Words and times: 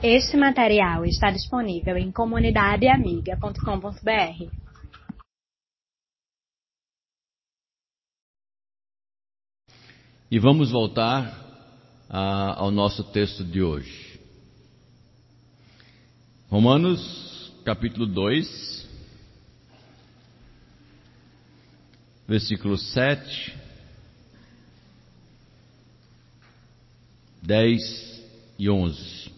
Este 0.00 0.36
material 0.36 1.04
está 1.04 1.28
disponível 1.28 1.96
em 1.96 2.12
comunidadeamiga.com.br. 2.12 4.48
E 10.30 10.38
vamos 10.38 10.70
voltar 10.70 11.34
a, 12.08 12.60
ao 12.60 12.70
nosso 12.70 13.02
texto 13.10 13.42
de 13.42 13.60
hoje. 13.60 14.20
Romanos, 16.48 17.52
capítulo 17.64 18.06
2, 18.06 18.88
versículos 22.28 22.92
7, 22.92 23.52
10 27.42 28.24
e 28.60 28.70
11. 28.70 29.37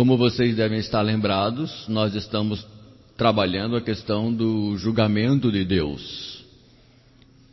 Como 0.00 0.16
vocês 0.16 0.56
devem 0.56 0.78
estar 0.78 1.02
lembrados, 1.02 1.86
nós 1.86 2.14
estamos 2.14 2.66
trabalhando 3.18 3.76
a 3.76 3.82
questão 3.82 4.32
do 4.32 4.74
julgamento 4.78 5.52
de 5.52 5.62
Deus. 5.62 6.42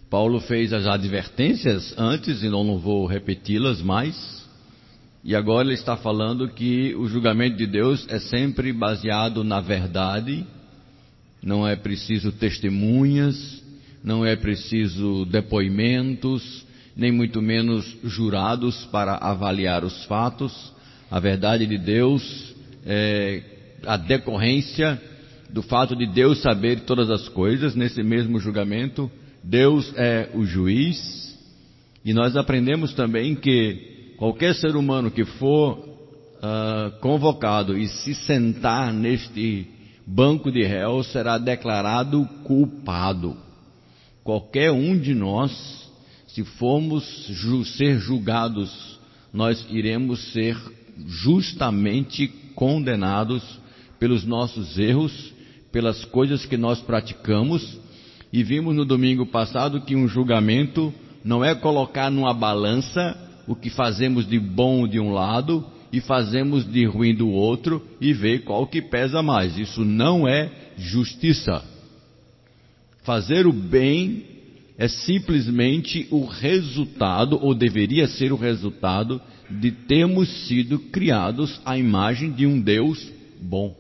Paulo 0.10 0.40
fez 0.40 0.72
as 0.72 0.88
advertências 0.88 1.94
antes, 1.98 2.42
e 2.44 2.48
não 2.48 2.80
vou 2.80 3.06
repeti-las 3.06 3.82
mais. 3.82 4.48
E 5.26 5.36
agora 5.36 5.68
ele 5.68 5.74
está 5.74 5.98
falando 5.98 6.48
que 6.48 6.96
o 6.96 7.06
julgamento 7.10 7.58
de 7.58 7.68
Deus 7.68 8.08
é 8.08 8.18
sempre 8.18 8.72
baseado 8.72 9.44
na 9.44 9.60
verdade, 9.60 10.48
não 11.44 11.68
é 11.68 11.76
preciso 11.76 12.32
testemunhas, 12.32 13.62
não 14.02 14.26
é 14.26 14.38
preciso 14.38 15.26
depoimentos, 15.26 16.66
nem 16.96 17.12
muito 17.12 17.42
menos 17.42 17.98
jurados 18.06 18.86
para 18.86 19.18
avaliar 19.18 19.84
os 19.84 20.06
fatos 20.06 20.77
a 21.10 21.20
verdade 21.20 21.66
de 21.66 21.78
Deus 21.78 22.56
é 22.86 23.42
a 23.86 23.98
decorrência 23.98 25.02
do 25.50 25.62
fato 25.62 25.96
de 25.96 26.06
Deus 26.06 26.42
saber 26.42 26.82
todas 26.82 27.10
as 27.10 27.30
coisas, 27.30 27.76
nesse 27.76 28.04
mesmo 28.04 28.40
julgamento, 28.40 29.10
Deus 29.44 29.94
é 29.96 30.30
o 30.34 30.46
juiz, 30.46 31.38
e 32.04 32.14
nós 32.14 32.36
aprendemos 32.36 32.94
também 32.94 33.36
que 33.36 34.14
qualquer 34.18 34.56
ser 34.56 34.76
humano 34.76 35.10
que 35.10 35.24
for 35.24 35.78
uh, 35.78 37.00
convocado 37.00 37.78
e 37.78 37.88
se 37.88 38.14
sentar 38.14 38.94
neste 38.94 39.68
banco 40.06 40.52
de 40.52 40.64
réus 40.64 41.08
será 41.12 41.38
declarado 41.38 42.26
culpado. 42.44 43.38
Qualquer 44.24 44.72
um 44.72 44.98
de 44.98 45.14
nós, 45.14 45.90
se 46.28 46.44
formos 46.44 47.06
ju 47.30 47.64
ser 47.64 48.00
julgados, 48.00 49.00
nós 49.34 49.66
iremos 49.70 50.34
ser 50.34 50.58
justamente 51.06 52.28
condenados 52.56 53.44
pelos 54.00 54.26
nossos 54.26 54.78
erros, 54.78 55.34
pelas 55.72 56.06
coisas 56.06 56.46
que 56.46 56.58
nós 56.58 56.80
praticamos, 56.80 57.78
e 58.32 58.44
vimos 58.44 58.76
no 58.76 58.86
domingo 58.86 59.26
passado 59.26 59.82
que 59.82 59.96
um 59.96 60.08
julgamento 60.08 60.94
não 61.24 61.44
é 61.44 61.56
colocar 61.56 62.10
numa 62.10 62.34
balança 62.34 63.18
o 63.48 63.56
que 63.56 63.70
fazemos 63.70 64.28
de 64.28 64.40
bom 64.40 64.88
de 64.88 65.00
um 65.00 65.14
lado 65.14 65.66
e 65.92 66.02
fazemos 66.02 66.70
de 66.70 66.86
ruim 66.86 67.16
do 67.16 67.30
outro 67.30 67.86
e 68.02 68.14
ver 68.14 68.44
qual 68.44 68.68
que 68.68 68.82
pesa 68.82 69.24
mais. 69.24 69.58
Isso 69.58 69.86
não 69.86 70.28
é 70.28 70.52
justiça. 70.78 71.64
Fazer 73.04 73.48
o 73.48 73.54
bem 73.54 74.37
é 74.78 74.88
simplesmente 74.88 76.08
o 76.12 76.26
resultado, 76.26 77.40
ou 77.42 77.56
deveria 77.56 78.08
ser 78.08 78.32
o 78.32 78.36
resultado, 78.36 79.20
de 79.50 79.72
termos 79.72 80.30
sido 80.48 80.78
criados 80.78 81.60
à 81.66 81.78
imagem 81.78 82.32
de 82.32 82.46
um 82.46 82.60
Deus 82.62 83.12
bom. 83.42 83.76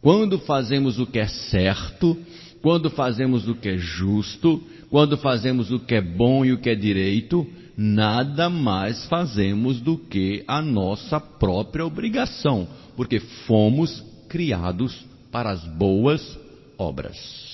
Quando 0.00 0.38
fazemos 0.38 0.98
o 0.98 1.06
que 1.06 1.18
é 1.18 1.26
certo, 1.26 2.16
quando 2.62 2.88
fazemos 2.88 3.48
o 3.48 3.54
que 3.54 3.68
é 3.68 3.76
justo, 3.76 4.62
quando 4.88 5.18
fazemos 5.18 5.70
o 5.70 5.78
que 5.78 5.96
é 5.96 6.00
bom 6.00 6.44
e 6.44 6.52
o 6.52 6.58
que 6.58 6.70
é 6.70 6.74
direito, 6.74 7.46
nada 7.76 8.48
mais 8.48 9.04
fazemos 9.06 9.80
do 9.80 9.98
que 9.98 10.44
a 10.48 10.62
nossa 10.62 11.20
própria 11.20 11.84
obrigação, 11.84 12.66
porque 12.96 13.20
fomos 13.46 14.02
criados 14.28 15.04
para 15.30 15.50
as 15.50 15.64
boas 15.64 16.38
obras. 16.78 17.47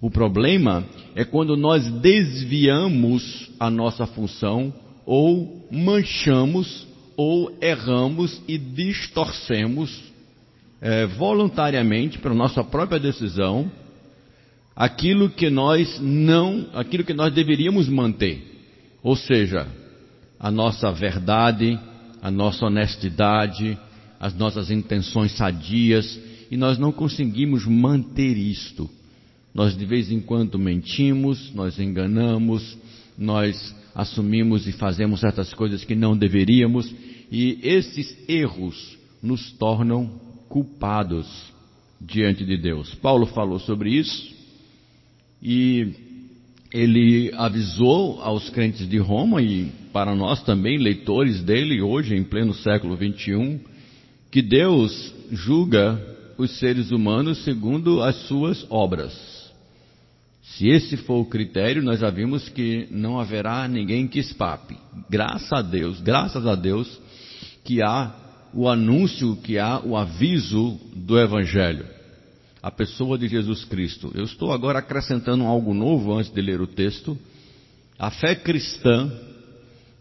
O 0.00 0.10
problema 0.10 0.84
é 1.14 1.24
quando 1.24 1.56
nós 1.56 1.90
desviamos 2.00 3.50
a 3.58 3.70
nossa 3.70 4.06
função 4.06 4.72
ou 5.06 5.66
manchamos 5.70 6.86
ou 7.16 7.56
erramos 7.62 8.42
e 8.46 8.58
distorcemos 8.58 10.04
é, 10.80 11.06
voluntariamente, 11.06 12.18
pela 12.18 12.34
nossa 12.34 12.62
própria 12.62 13.00
decisão, 13.00 13.70
aquilo 14.74 15.30
que 15.30 15.48
nós 15.48 15.98
não, 16.00 16.66
aquilo 16.74 17.04
que 17.04 17.14
nós 17.14 17.32
deveríamos 17.32 17.88
manter. 17.88 18.44
Ou 19.02 19.16
seja, 19.16 19.66
a 20.38 20.50
nossa 20.50 20.92
verdade, 20.92 21.78
a 22.20 22.30
nossa 22.30 22.66
honestidade, 22.66 23.78
as 24.20 24.34
nossas 24.34 24.70
intenções 24.70 25.32
sadias, 25.32 26.20
e 26.50 26.56
nós 26.56 26.78
não 26.78 26.92
conseguimos 26.92 27.64
manter 27.66 28.36
isto. 28.36 28.90
Nós 29.56 29.74
de 29.74 29.86
vez 29.86 30.12
em 30.12 30.20
quando 30.20 30.58
mentimos, 30.58 31.50
nós 31.54 31.78
enganamos, 31.78 32.76
nós 33.16 33.74
assumimos 33.94 34.66
e 34.66 34.72
fazemos 34.72 35.20
certas 35.20 35.54
coisas 35.54 35.82
que 35.82 35.94
não 35.94 36.14
deveríamos, 36.14 36.94
e 37.32 37.58
esses 37.62 38.14
erros 38.28 38.98
nos 39.22 39.50
tornam 39.52 40.20
culpados 40.50 41.26
diante 41.98 42.44
de 42.44 42.58
Deus. 42.58 42.94
Paulo 42.96 43.24
falou 43.24 43.58
sobre 43.58 43.94
isso 43.94 44.30
e 45.42 45.88
ele 46.70 47.32
avisou 47.34 48.20
aos 48.20 48.50
crentes 48.50 48.86
de 48.86 48.98
Roma 48.98 49.40
e 49.40 49.72
para 49.90 50.14
nós 50.14 50.42
também, 50.42 50.76
leitores 50.76 51.42
dele, 51.42 51.80
hoje 51.80 52.14
em 52.14 52.22
pleno 52.22 52.52
século 52.52 52.94
21, 52.94 53.58
que 54.30 54.42
Deus 54.42 55.14
julga 55.32 55.98
os 56.36 56.58
seres 56.58 56.90
humanos 56.90 57.42
segundo 57.42 58.02
as 58.02 58.16
suas 58.26 58.66
obras. 58.68 59.35
Se 60.56 60.68
esse 60.68 60.96
for 60.96 61.20
o 61.20 61.26
critério, 61.26 61.82
nós 61.82 62.00
já 62.00 62.08
vimos 62.08 62.48
que 62.48 62.88
não 62.90 63.20
haverá 63.20 63.68
ninguém 63.68 64.08
que 64.08 64.18
escape. 64.18 64.74
Graças 65.10 65.52
a 65.52 65.60
Deus, 65.60 66.00
graças 66.00 66.46
a 66.46 66.54
Deus, 66.54 66.98
que 67.62 67.82
há 67.82 68.14
o 68.54 68.66
anúncio, 68.66 69.36
que 69.36 69.58
há 69.58 69.78
o 69.84 69.94
aviso 69.94 70.80
do 70.94 71.18
Evangelho. 71.18 71.84
A 72.62 72.70
pessoa 72.70 73.18
de 73.18 73.28
Jesus 73.28 73.66
Cristo. 73.66 74.10
Eu 74.14 74.24
estou 74.24 74.50
agora 74.50 74.78
acrescentando 74.78 75.44
algo 75.44 75.74
novo 75.74 76.14
antes 76.14 76.32
de 76.32 76.40
ler 76.40 76.60
o 76.62 76.66
texto. 76.66 77.18
A 77.98 78.10
fé 78.10 78.34
cristã 78.34 79.12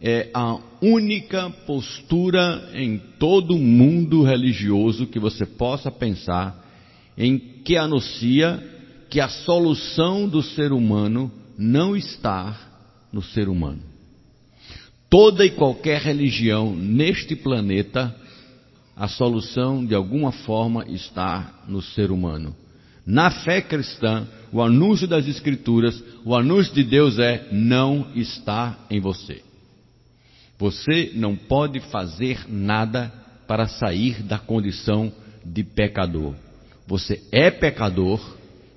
é 0.01 0.29
a 0.33 0.57
única 0.81 1.49
postura 1.67 2.69
em 2.73 2.97
todo 3.19 3.55
o 3.55 3.59
mundo 3.59 4.23
religioso 4.23 5.05
que 5.05 5.19
você 5.19 5.45
possa 5.45 5.91
pensar 5.91 6.63
em 7.17 7.37
que 7.37 7.75
anuncia 7.75 8.74
que 9.15 9.21
a 9.21 9.29
solução 9.29 10.27
do 10.27 10.43
ser 10.43 10.73
humano 10.73 11.31
não 11.57 11.95
está 11.95 12.53
no 13.13 13.21
ser 13.21 13.47
humano. 13.47 13.79
Toda 15.09 15.45
e 15.45 15.51
qualquer 15.51 16.01
religião 16.01 16.75
neste 16.75 17.33
planeta, 17.33 18.13
a 18.93 19.07
solução 19.07 19.85
de 19.85 19.95
alguma 19.95 20.33
forma 20.33 20.85
está 20.89 21.61
no 21.65 21.81
ser 21.81 22.11
humano. 22.11 22.53
Na 23.05 23.31
fé 23.31 23.61
cristã, 23.61 24.27
o 24.51 24.61
anúncio 24.61 25.07
das 25.07 25.25
Escrituras, 25.29 26.03
o 26.25 26.35
anúncio 26.35 26.73
de 26.73 26.83
Deus 26.83 27.17
é: 27.17 27.47
não 27.53 28.07
está 28.15 28.77
em 28.89 28.99
você. 28.99 29.41
Você 30.59 31.13
não 31.15 31.37
pode 31.37 31.79
fazer 31.79 32.45
nada 32.49 33.13
para 33.47 33.65
sair 33.65 34.21
da 34.23 34.37
condição 34.37 35.09
de 35.45 35.63
pecador. 35.63 36.35
Você 36.85 37.23
é 37.31 37.49
pecador 37.49 38.19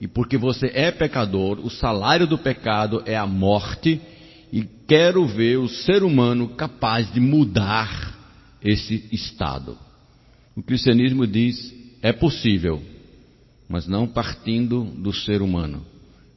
e 0.00 0.06
porque 0.06 0.38
você 0.38 0.70
é 0.74 0.90
pecador, 0.90 1.58
o 1.64 1.70
salário 1.70 2.26
do 2.26 2.38
pecado 2.38 3.02
é 3.04 3.16
a 3.16 3.26
morte, 3.26 4.00
e 4.52 4.64
quero 4.86 5.26
ver 5.26 5.58
o 5.58 5.68
ser 5.68 6.02
humano 6.02 6.48
capaz 6.50 7.12
de 7.12 7.20
mudar 7.20 8.16
esse 8.62 9.08
estado. 9.12 9.76
O 10.56 10.62
cristianismo 10.62 11.26
diz: 11.26 11.74
é 12.00 12.12
possível, 12.12 12.80
mas 13.68 13.86
não 13.86 14.06
partindo 14.06 14.84
do 14.84 15.12
ser 15.12 15.42
humano. 15.42 15.84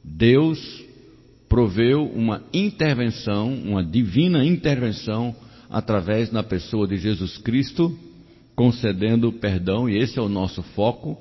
Deus 0.04 0.58
proveu 1.48 2.04
uma 2.06 2.42
intervenção, 2.52 3.54
uma 3.54 3.84
divina 3.84 4.44
intervenção, 4.44 5.34
através 5.70 6.28
da 6.30 6.42
pessoa 6.42 6.86
de 6.86 6.96
Jesus 6.96 7.38
Cristo, 7.38 7.96
concedendo 8.54 9.32
perdão, 9.32 9.88
e 9.88 9.96
esse 9.96 10.18
é 10.18 10.22
o 10.22 10.28
nosso 10.28 10.62
foco 10.62 11.16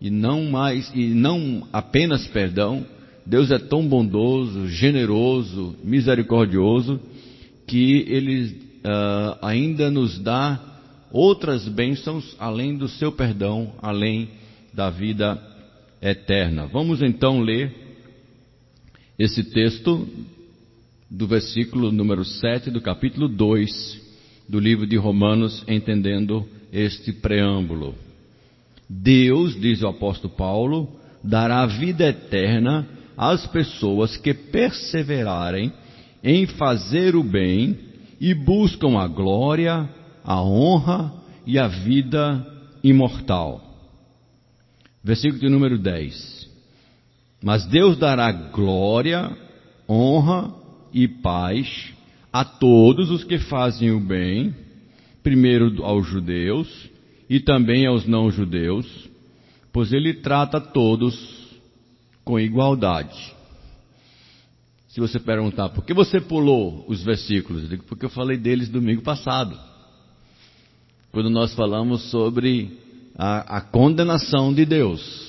e 0.00 0.10
não 0.10 0.44
mais 0.44 0.90
e 0.94 1.08
não 1.08 1.66
apenas 1.72 2.26
perdão. 2.28 2.84
Deus 3.26 3.50
é 3.50 3.58
tão 3.58 3.86
bondoso, 3.86 4.68
generoso, 4.68 5.76
misericordioso 5.84 7.00
que 7.66 8.04
Ele 8.08 8.56
uh, 8.78 9.38
ainda 9.42 9.90
nos 9.90 10.18
dá 10.18 10.58
outras 11.10 11.68
bênçãos 11.68 12.34
além 12.38 12.76
do 12.76 12.88
seu 12.88 13.12
perdão, 13.12 13.72
além 13.82 14.30
da 14.72 14.90
vida 14.90 15.40
eterna. 16.00 16.66
Vamos 16.66 17.02
então 17.02 17.40
ler 17.40 17.74
esse 19.18 19.42
texto 19.44 20.08
do 21.10 21.26
versículo 21.26 21.90
número 21.90 22.24
7 22.24 22.70
do 22.70 22.80
capítulo 22.80 23.28
2 23.28 24.08
do 24.48 24.60
livro 24.60 24.86
de 24.86 24.96
Romanos, 24.96 25.62
entendendo 25.66 26.46
este 26.72 27.12
preâmbulo. 27.12 27.94
Deus, 28.88 29.60
diz 29.60 29.82
o 29.82 29.88
apóstolo 29.88 30.32
Paulo, 30.34 30.88
dará 31.22 31.66
vida 31.66 32.06
eterna 32.06 32.88
às 33.16 33.46
pessoas 33.46 34.16
que 34.16 34.32
perseverarem 34.32 35.72
em 36.22 36.46
fazer 36.46 37.14
o 37.14 37.22
bem 37.22 37.78
e 38.20 38.32
buscam 38.32 38.98
a 38.98 39.06
glória, 39.06 39.88
a 40.24 40.42
honra 40.42 41.12
e 41.46 41.58
a 41.58 41.68
vida 41.68 42.46
imortal. 42.82 43.62
Versículo 45.02 45.40
de 45.40 45.48
número 45.48 45.78
10. 45.78 46.48
Mas 47.42 47.66
Deus 47.66 47.96
dará 47.98 48.32
glória, 48.32 49.30
honra 49.88 50.52
e 50.92 51.06
paz 51.06 51.92
a 52.32 52.44
todos 52.44 53.10
os 53.10 53.24
que 53.24 53.38
fazem 53.38 53.90
o 53.90 54.00
bem, 54.00 54.54
primeiro 55.22 55.84
aos 55.84 56.06
judeus 56.06 56.88
e 57.28 57.40
também 57.40 57.86
aos 57.86 58.06
não-judeus, 58.06 58.86
pois 59.72 59.92
ele 59.92 60.14
trata 60.14 60.60
todos 60.60 61.16
com 62.24 62.38
igualdade. 62.38 63.34
Se 64.88 65.00
você 65.00 65.18
perguntar, 65.18 65.68
por 65.68 65.84
que 65.84 65.92
você 65.92 66.20
pulou 66.20 66.84
os 66.88 67.02
versículos? 67.02 67.62
Eu 67.62 67.68
digo, 67.68 67.84
porque 67.84 68.04
eu 68.04 68.10
falei 68.10 68.36
deles 68.36 68.68
domingo 68.68 69.02
passado. 69.02 69.58
Quando 71.12 71.30
nós 71.30 71.54
falamos 71.54 72.10
sobre 72.10 72.78
a, 73.18 73.58
a 73.58 73.60
condenação 73.60 74.54
de 74.54 74.64
Deus. 74.64 75.26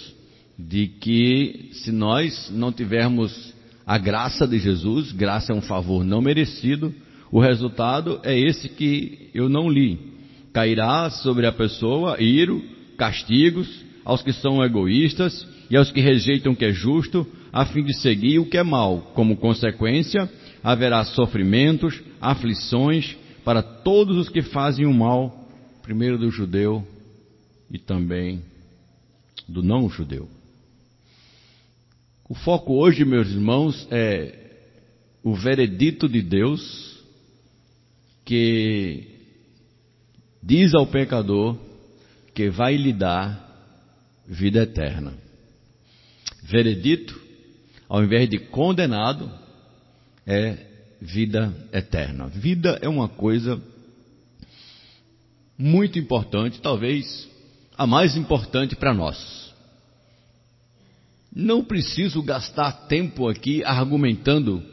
De 0.58 0.88
que 0.88 1.70
se 1.72 1.92
nós 1.92 2.52
não 2.52 2.72
tivermos 2.72 3.54
a 3.88 3.98
graça 3.98 4.48
de 4.48 4.60
Jesus, 4.60 5.12
graça 5.12 5.52
é 5.52 5.56
um 5.56 5.62
favor 5.62 6.04
não 6.04 6.22
merecido, 6.22 6.94
o 7.32 7.40
resultado 7.40 8.20
é 8.24 8.38
esse 8.38 8.70
que 8.70 9.30
eu 9.34 9.50
não 9.50 9.70
li. 9.70 9.98
Cairá 10.54 11.10
sobre 11.10 11.46
a 11.46 11.52
pessoa 11.52 12.22
iro, 12.22 12.64
castigos, 12.98 13.68
aos 14.04 14.22
que 14.22 14.34
são 14.34 14.64
egoístas 14.64 15.48
e 15.70 15.78
aos 15.78 15.92
que 15.92 16.02
rejeitam 16.02 16.54
o 16.54 16.56
que 16.56 16.66
é 16.66 16.72
justo, 16.72 17.28
a 17.54 17.66
fim 17.66 17.84
de 17.84 17.94
seguir 17.94 18.40
o 18.40 18.46
que 18.46 18.58
é 18.58 18.64
mal. 18.64 19.12
Como 19.14 19.38
consequência, 19.38 20.30
haverá 20.64 21.04
sofrimentos, 21.06 22.02
aflições 22.20 23.16
para 23.44 23.62
todos 23.62 24.18
os 24.18 24.30
que 24.30 24.42
fazem 24.42 24.86
o 24.86 24.94
mal, 24.94 25.48
primeiro 25.82 26.18
do 26.18 26.30
judeu 26.30 26.86
e 27.72 27.78
também 27.78 28.42
do 29.48 29.64
não 29.64 29.90
judeu. 29.90 30.28
O 32.28 32.36
foco 32.36 32.74
hoje, 32.74 33.04
meus 33.04 33.30
irmãos, 33.30 33.88
é 33.90 34.36
o 35.24 35.34
veredito 35.34 36.08
de 36.08 36.22
Deus 36.22 37.04
que 38.24 39.09
diz 40.42 40.74
ao 40.74 40.88
pecador 40.88 41.58
que 42.34 42.50
vai 42.50 42.76
lhe 42.76 42.94
dar 42.94 43.48
vida 44.28 44.64
eterna. 44.64 45.14
Veredito 46.44 47.30
ao 47.90 48.04
invés 48.04 48.30
de 48.30 48.38
condenado, 48.38 49.32
é 50.28 50.58
vida 51.02 51.52
eterna. 51.74 52.28
Vida 52.28 52.78
é 52.84 52.88
uma 52.88 53.10
coisa 53.10 53.60
muito 55.58 55.98
importante, 55.98 56.62
talvez 56.62 57.28
a 57.76 57.88
mais 57.88 58.16
importante 58.16 58.76
para 58.76 58.94
nós. 58.94 59.52
Não 61.36 61.64
preciso 61.64 62.22
gastar 62.22 62.88
tempo 62.88 63.28
aqui 63.28 63.64
argumentando 63.64 64.64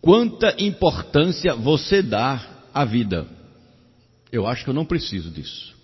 quanta 0.00 0.56
importância 0.58 1.54
você 1.54 2.02
dá 2.02 2.64
à 2.74 2.84
vida. 2.84 3.28
Eu 4.30 4.46
acho 4.46 4.64
que 4.64 4.70
eu 4.70 4.74
não 4.74 4.84
preciso 4.84 5.30
disso. 5.30 5.74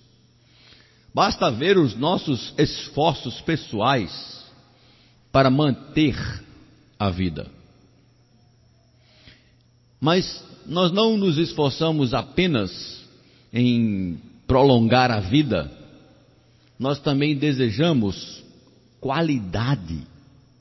Basta 1.15 1.51
ver 1.51 1.79
os 1.79 1.97
nossos 1.97 2.53
esforços 2.59 3.41
pessoais 3.41 4.45
para 5.31 5.49
manter 5.49 6.17
a 6.99 7.09
vida. 7.09 7.51
Mas 10.01 10.45
nós 10.67 10.93
não 10.93 11.17
nos 11.17 11.39
esforçamos 11.39 12.13
apenas 12.13 13.03
em 13.53 14.19
prolongar 14.47 15.11
a 15.11 15.21
vida, 15.21 15.71
nós 16.79 16.99
também 16.99 17.37
desejamos 17.37 18.43
qualidade 19.01 20.07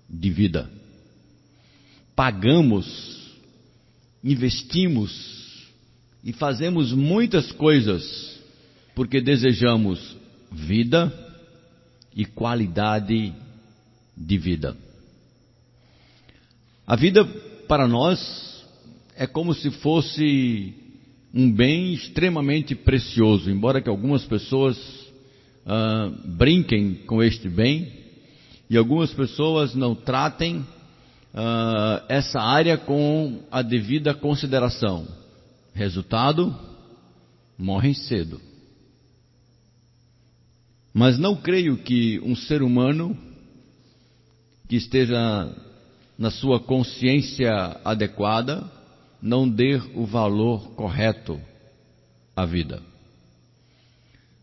de 0.09 0.29
vida. 0.29 0.69
Pagamos, 2.15 3.31
investimos 4.23 5.42
e 6.23 6.31
fazemos 6.31 6.93
muitas 6.93 7.51
coisas 7.51 8.39
porque 8.95 9.19
desejamos 9.19 10.15
vida 10.51 11.11
e 12.15 12.25
qualidade 12.25 13.33
de 14.15 14.37
vida. 14.37 14.77
A 16.85 16.95
vida 16.95 17.25
para 17.67 17.87
nós 17.87 18.63
é 19.15 19.25
como 19.25 19.53
se 19.53 19.69
fosse 19.71 20.73
um 21.33 21.51
bem 21.51 21.93
extremamente 21.93 22.75
precioso, 22.75 23.49
embora 23.49 23.81
que 23.81 23.89
algumas 23.89 24.23
pessoas 24.25 24.77
uh, 25.65 26.11
brinquem 26.25 26.95
com 27.07 27.23
este 27.23 27.49
bem 27.49 27.91
e 28.69 28.77
algumas 28.77 29.11
pessoas 29.13 29.73
não 29.73 29.95
tratem 29.95 30.57
uh, 30.57 32.03
essa 32.07 32.39
área 32.39 32.77
com 32.77 33.39
a 33.51 33.61
devida 33.61 34.13
consideração. 34.13 35.22
Resultado: 35.73 36.55
morrem 37.57 37.93
cedo. 37.93 38.39
Mas 40.93 41.17
não 41.17 41.35
creio 41.35 41.77
que 41.77 42.19
um 42.19 42.35
ser 42.35 42.61
humano 42.61 43.17
que 44.67 44.75
esteja 44.75 45.51
na 46.17 46.29
sua 46.29 46.59
consciência 46.59 47.51
adequada, 47.83 48.69
não 49.21 49.49
dê 49.49 49.75
o 49.95 50.05
valor 50.05 50.71
correto 50.71 51.39
à 52.35 52.45
vida. 52.45 52.81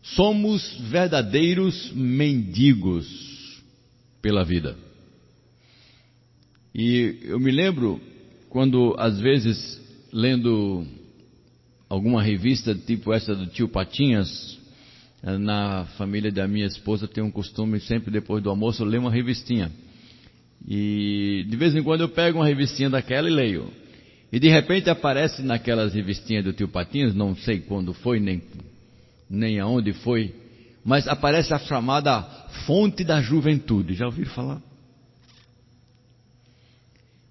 Somos 0.01 0.61
verdadeiros 0.89 1.91
mendigos 1.93 3.61
pela 4.21 4.43
vida. 4.43 4.75
E 6.73 7.19
eu 7.23 7.39
me 7.39 7.51
lembro 7.51 8.01
quando, 8.49 8.95
às 8.97 9.19
vezes, 9.19 9.79
lendo 10.11 10.85
alguma 11.91 12.23
revista 12.23 12.73
tipo 12.73 13.11
essa 13.11 13.35
do 13.35 13.47
tio 13.47 13.67
Patinhas, 13.67 14.57
na 15.21 15.85
família 15.97 16.31
da 16.31 16.47
minha 16.47 16.65
esposa 16.65 17.05
tem 17.05 17.21
um 17.21 17.29
costume 17.29 17.81
sempre 17.81 18.09
depois 18.09 18.41
do 18.41 18.49
almoço 18.49 18.85
ler 18.85 18.97
uma 18.97 19.11
revistinha. 19.11 19.69
E 20.65 21.45
de 21.49 21.57
vez 21.57 21.75
em 21.75 21.83
quando 21.83 21.99
eu 21.99 22.07
pego 22.07 22.39
uma 22.39 22.47
revistinha 22.47 22.89
daquela 22.89 23.29
e 23.29 23.33
leio. 23.33 23.69
E 24.31 24.39
de 24.39 24.47
repente 24.47 24.89
aparece 24.89 25.41
naquelas 25.41 25.93
revistinhas 25.93 26.45
do 26.45 26.53
tio 26.53 26.69
Patinhas, 26.69 27.13
não 27.13 27.35
sei 27.35 27.59
quando 27.59 27.93
foi, 27.93 28.21
nem, 28.21 28.41
nem 29.29 29.59
aonde 29.59 29.91
foi, 29.91 30.33
mas 30.85 31.09
aparece 31.09 31.53
a 31.53 31.59
chamada 31.59 32.21
Fonte 32.65 33.03
da 33.03 33.21
Juventude. 33.21 33.95
Já 33.95 34.05
ouviram 34.05 34.31
falar? 34.31 34.61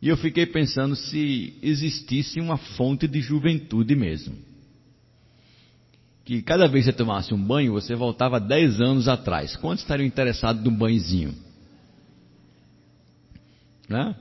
E 0.02 0.08
eu 0.08 0.18
fiquei 0.18 0.44
pensando 0.44 0.94
se 0.94 1.54
existisse 1.62 2.40
uma 2.40 2.58
fonte 2.58 3.06
de 3.08 3.20
juventude 3.20 3.94
mesmo. 3.94 4.50
Que 6.30 6.42
cada 6.42 6.68
vez 6.68 6.84
que 6.84 6.92
você 6.92 6.96
tomasse 6.96 7.34
um 7.34 7.44
banho, 7.44 7.72
você 7.72 7.96
voltava 7.96 8.38
10 8.38 8.80
anos 8.80 9.08
atrás. 9.08 9.56
Quantos 9.56 9.82
estariam 9.82 10.06
interessados 10.06 10.62
num 10.62 10.70
banhozinho? 10.70 11.34
Né? 13.88 14.14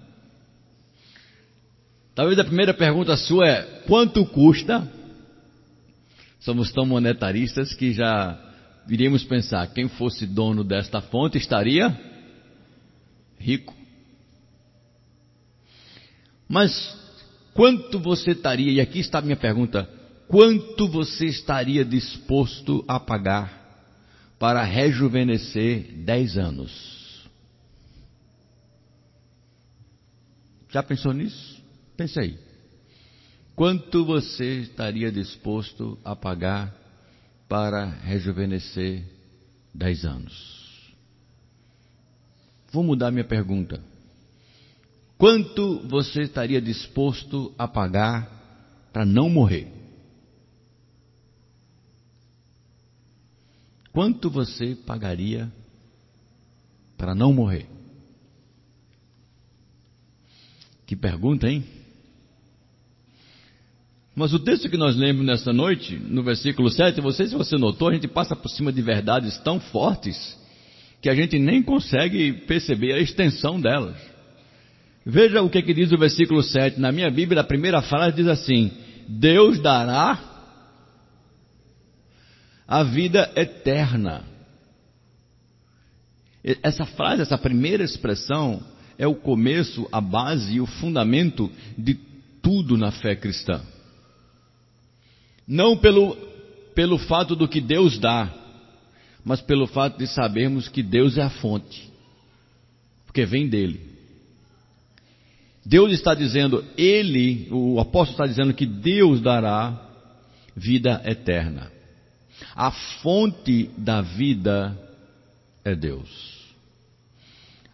Talvez 2.16 2.40
a 2.40 2.44
primeira 2.44 2.74
pergunta 2.74 3.16
sua 3.16 3.48
é: 3.48 3.62
quanto 3.86 4.26
custa? 4.26 4.92
Somos 6.40 6.72
tão 6.72 6.84
monetaristas 6.84 7.76
que 7.76 7.94
já 7.94 8.42
iríamos 8.90 9.24
pensar: 9.24 9.72
quem 9.72 9.88
fosse 9.88 10.26
dono 10.26 10.64
desta 10.64 11.02
fonte 11.02 11.38
estaria 11.38 11.96
rico. 13.38 13.76
Mas 16.48 16.74
quanto 17.54 18.00
você 18.00 18.32
estaria, 18.32 18.72
e 18.72 18.82
aqui 18.82 18.98
está 18.98 19.20
a 19.20 19.22
minha 19.22 19.38
pergunta: 19.38 19.99
quanto 20.30 20.88
você 20.88 21.26
estaria 21.26 21.84
disposto 21.84 22.86
a 22.88 23.00
pagar 23.00 23.52
para 24.38 24.64
rejuvenescer 24.64 25.92
dez 26.06 26.38
anos. 26.38 27.28
Já 30.70 30.84
pensou 30.84 31.14
nisso? 31.14 31.60
Pense 31.98 32.20
aí. 32.20 32.38
Quanto 33.56 34.06
você 34.06 34.60
estaria 34.60 35.12
disposto 35.12 35.98
a 36.06 36.16
pagar 36.16 36.76
para 37.48 37.86
rejuvenescer 37.86 39.04
dez 39.74 40.06
anos? 40.06 40.94
Vou 42.72 42.84
mudar 42.84 43.10
minha 43.10 43.26
pergunta. 43.26 43.82
Quanto 45.18 45.80
você 45.88 46.22
estaria 46.22 46.62
disposto 46.62 47.52
a 47.58 47.68
pagar 47.68 48.90
para 48.94 49.04
não 49.04 49.28
morrer? 49.28 49.79
Quanto 53.92 54.30
você 54.30 54.76
pagaria 54.86 55.52
para 56.98 57.16
não 57.16 57.34
morrer? 57.34 57.68
Que 60.86 60.96
pergunta, 60.96 61.48
hein? 61.48 61.64
Mas 64.16 64.34
o 64.34 64.40
texto 64.40 64.70
que 64.70 64.76
nós 64.76 64.96
lemos 64.96 65.26
nesta 65.26 65.54
noite, 65.54 65.96
no 65.96 66.24
versículo 66.24 66.70
7, 66.70 67.00
você, 67.00 67.28
se 67.28 67.36
você 67.36 67.58
notou, 67.58 67.88
a 67.88 67.94
gente 67.94 68.08
passa 68.08 68.36
por 68.36 68.50
cima 68.50 68.72
de 68.72 68.82
verdades 68.82 69.38
tão 69.40 69.60
fortes 69.60 70.38
que 71.02 71.10
a 71.10 71.16
gente 71.16 71.40
nem 71.40 71.64
consegue 71.64 72.34
perceber 72.34 72.94
a 72.94 73.00
extensão 73.00 73.62
delas. 73.62 73.96
Veja 75.06 75.42
o 75.42 75.50
que, 75.50 75.62
que 75.62 75.74
diz 75.74 75.92
o 75.92 75.98
versículo 75.98 76.44
7. 76.44 76.80
Na 76.80 76.92
minha 76.92 77.10
Bíblia, 77.10 77.42
a 77.42 77.46
primeira 77.46 77.82
frase 77.82 78.18
diz 78.18 78.28
assim: 78.28 78.72
Deus 79.08 79.60
dará 79.60 80.29
a 82.70 82.84
vida 82.84 83.32
eterna. 83.36 84.24
Essa 86.62 86.86
frase, 86.86 87.24
essa 87.24 87.38
primeira 87.38 87.84
expressão, 87.84 88.62
é 88.96 89.08
o 89.08 89.16
começo, 89.16 89.90
a 89.92 90.00
base 90.00 90.54
e 90.54 90.62
o 90.62 90.68
fundamento 90.68 91.52
de 91.76 91.96
tudo 92.44 92.78
na 92.78 92.92
fé 92.92 93.16
cristã. 93.16 93.60
Não 95.48 95.76
pelo, 95.78 96.16
pelo 96.76 97.00
fato 97.00 97.36
do 97.36 97.48
que 97.48 97.60
Deus 97.60 97.98
dá, 97.98 98.32
mas 99.26 99.42
pelo 99.42 99.66
fato 99.66 99.98
de 99.98 100.06
sabermos 100.06 100.68
que 100.68 100.84
Deus 100.84 101.18
é 101.18 101.24
a 101.24 101.30
fonte, 101.30 101.92
porque 103.08 103.26
vem 103.26 103.50
dele. 103.50 103.82
Deus 105.66 105.92
está 105.92 106.14
dizendo, 106.14 106.64
ele, 106.78 107.48
o 107.50 107.80
apóstolo 107.80 108.12
está 108.12 108.28
dizendo 108.28 108.54
que 108.54 108.68
Deus 108.68 109.22
dará 109.22 109.90
vida 110.56 111.02
eterna. 111.04 111.79
A 112.60 112.72
fonte 112.72 113.70
da 113.78 114.02
vida 114.02 114.78
é 115.64 115.74
Deus. 115.74 116.10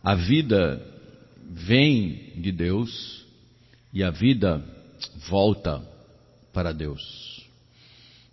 A 0.03 0.13
vida 0.13 0.79
vem 1.43 2.33
de 2.35 2.51
Deus 2.51 3.25
e 3.91 4.03
a 4.03 4.11
vida 4.11 4.63
volta 5.27 5.81
para 6.53 6.71
Deus. 6.71 7.43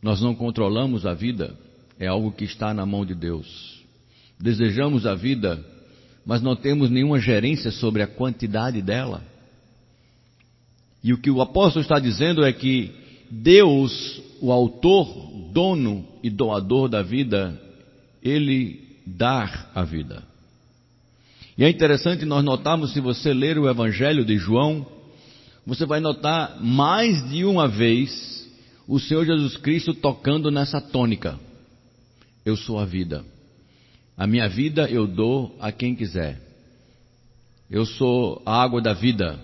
Nós 0.02 0.21
não 0.21 0.35
controlamos 0.35 1.06
a 1.06 1.14
vida, 1.14 1.56
é 1.99 2.06
algo 2.06 2.30
que 2.30 2.44
está 2.44 2.75
na 2.75 2.85
mão 2.85 3.06
de 3.06 3.14
Deus. 3.14 3.82
Desejamos 4.38 5.06
a 5.06 5.14
vida, 5.14 5.59
mas 6.26 6.42
não 6.42 6.54
temos 6.54 6.90
nenhuma 6.90 7.18
gerência 7.18 7.71
sobre 7.71 8.02
a 8.02 8.06
quantidade 8.06 8.82
dela. 8.82 9.25
E 11.02 11.14
o 11.14 11.18
que 11.18 11.30
o 11.30 11.40
apóstolo 11.40 11.82
está 11.82 11.99
dizendo 11.99 12.44
é 12.44 12.52
que 12.52 13.01
Deus, 13.34 14.20
o 14.42 14.52
autor, 14.52 15.08
dono 15.50 16.06
e 16.22 16.28
doador 16.28 16.86
da 16.86 17.00
vida, 17.00 17.58
ele 18.22 18.98
dá 19.06 19.70
a 19.74 19.82
vida. 19.84 20.22
E 21.56 21.64
é 21.64 21.70
interessante 21.70 22.26
nós 22.26 22.44
notarmos, 22.44 22.92
se 22.92 23.00
você 23.00 23.32
ler 23.32 23.58
o 23.58 23.70
Evangelho 23.70 24.22
de 24.22 24.36
João, 24.36 24.86
você 25.66 25.86
vai 25.86 25.98
notar 25.98 26.62
mais 26.62 27.26
de 27.30 27.42
uma 27.46 27.66
vez 27.66 28.46
o 28.86 29.00
Senhor 29.00 29.24
Jesus 29.24 29.56
Cristo 29.56 29.94
tocando 29.94 30.50
nessa 30.50 30.78
tônica. 30.78 31.40
Eu 32.44 32.54
sou 32.54 32.78
a 32.78 32.84
vida. 32.84 33.24
A 34.14 34.26
minha 34.26 34.46
vida 34.46 34.90
eu 34.90 35.06
dou 35.06 35.56
a 35.58 35.72
quem 35.72 35.94
quiser. 35.94 36.38
Eu 37.70 37.86
sou 37.86 38.42
a 38.44 38.62
água 38.62 38.82
da 38.82 38.92
vida. 38.92 39.40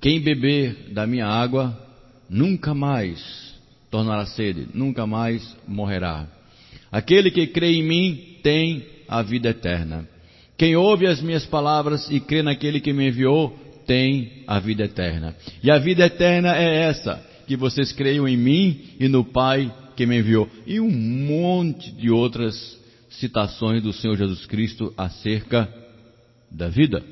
Quem 0.00 0.20
beber 0.20 0.92
da 0.92 1.08
minha 1.08 1.26
água 1.26 1.85
nunca 2.28 2.74
mais 2.74 3.54
tornará 3.90 4.26
sede, 4.26 4.68
nunca 4.74 5.06
mais 5.06 5.56
morrerá. 5.66 6.26
Aquele 6.90 7.30
que 7.30 7.46
crê 7.46 7.74
em 7.74 7.82
mim 7.82 8.38
tem 8.42 8.86
a 9.08 9.22
vida 9.22 9.50
eterna. 9.50 10.08
Quem 10.56 10.76
ouve 10.76 11.06
as 11.06 11.20
minhas 11.20 11.44
palavras 11.44 12.10
e 12.10 12.18
crê 12.20 12.42
naquele 12.42 12.80
que 12.80 12.92
me 12.92 13.08
enviou 13.08 13.56
tem 13.86 14.42
a 14.46 14.58
vida 14.58 14.84
eterna. 14.84 15.34
E 15.62 15.70
a 15.70 15.78
vida 15.78 16.06
eterna 16.06 16.56
é 16.56 16.88
essa: 16.88 17.22
que 17.46 17.56
vocês 17.56 17.92
creiam 17.92 18.26
em 18.26 18.36
mim 18.36 18.80
e 18.98 19.08
no 19.08 19.24
Pai 19.24 19.72
que 19.94 20.06
me 20.06 20.18
enviou. 20.18 20.48
E 20.66 20.80
um 20.80 20.90
monte 20.90 21.90
de 21.92 22.10
outras 22.10 22.78
citações 23.10 23.82
do 23.82 23.92
Senhor 23.92 24.16
Jesus 24.16 24.44
Cristo 24.46 24.92
acerca 24.96 25.72
da 26.50 26.68
vida. 26.68 27.02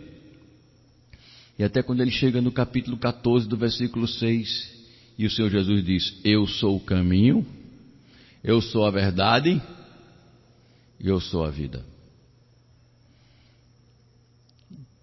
E 1.58 1.62
até 1.62 1.82
quando 1.82 2.00
ele 2.00 2.10
chega 2.10 2.40
no 2.40 2.50
capítulo 2.50 2.96
14 2.96 3.48
do 3.48 3.56
versículo 3.56 4.08
6, 4.08 4.73
e 5.18 5.26
o 5.26 5.30
Senhor 5.30 5.50
Jesus 5.50 5.84
diz: 5.84 6.20
Eu 6.24 6.46
sou 6.46 6.76
o 6.76 6.80
caminho, 6.80 7.46
eu 8.42 8.60
sou 8.60 8.84
a 8.84 8.90
verdade 8.90 9.60
e 10.98 11.08
eu 11.08 11.20
sou 11.20 11.44
a 11.44 11.50
vida. 11.50 11.84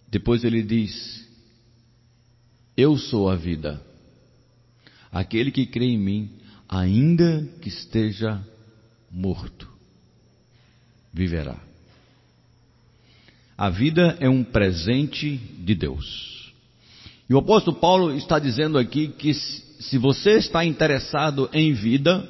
Depois 0.10 0.44
ele 0.44 0.62
diz: 0.62 1.28
Eu 2.76 2.98
sou 2.98 3.30
a 3.30 3.36
vida. 3.36 3.82
Aquele 5.12 5.52
que 5.52 5.66
crê 5.66 5.86
em 5.86 5.98
mim, 5.98 6.30
ainda 6.68 7.46
que 7.62 7.70
esteja 7.70 8.46
morto, 9.10 9.68
viverá. 11.14 11.60
A 13.58 13.70
vida 13.70 14.18
é 14.20 14.30
um 14.30 14.44
presente 14.44 15.38
de 15.38 15.76
Deus. 15.76 16.52
E 17.30 17.34
o 17.34 17.38
apóstolo 17.38 17.78
Paulo 17.78 18.16
está 18.16 18.40
dizendo 18.40 18.78
aqui 18.78 19.10
que 19.10 19.30
se 19.82 19.98
você 19.98 20.38
está 20.38 20.64
interessado 20.64 21.50
em 21.52 21.74
vida, 21.74 22.24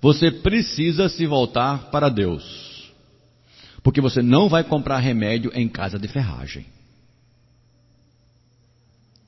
você 0.00 0.30
precisa 0.30 1.10
se 1.10 1.26
voltar 1.26 1.90
para 1.90 2.08
Deus. 2.08 2.90
Porque 3.82 4.00
você 4.00 4.22
não 4.22 4.48
vai 4.48 4.64
comprar 4.64 4.98
remédio 4.98 5.50
em 5.54 5.68
casa 5.68 5.98
de 5.98 6.08
ferragem. 6.08 6.66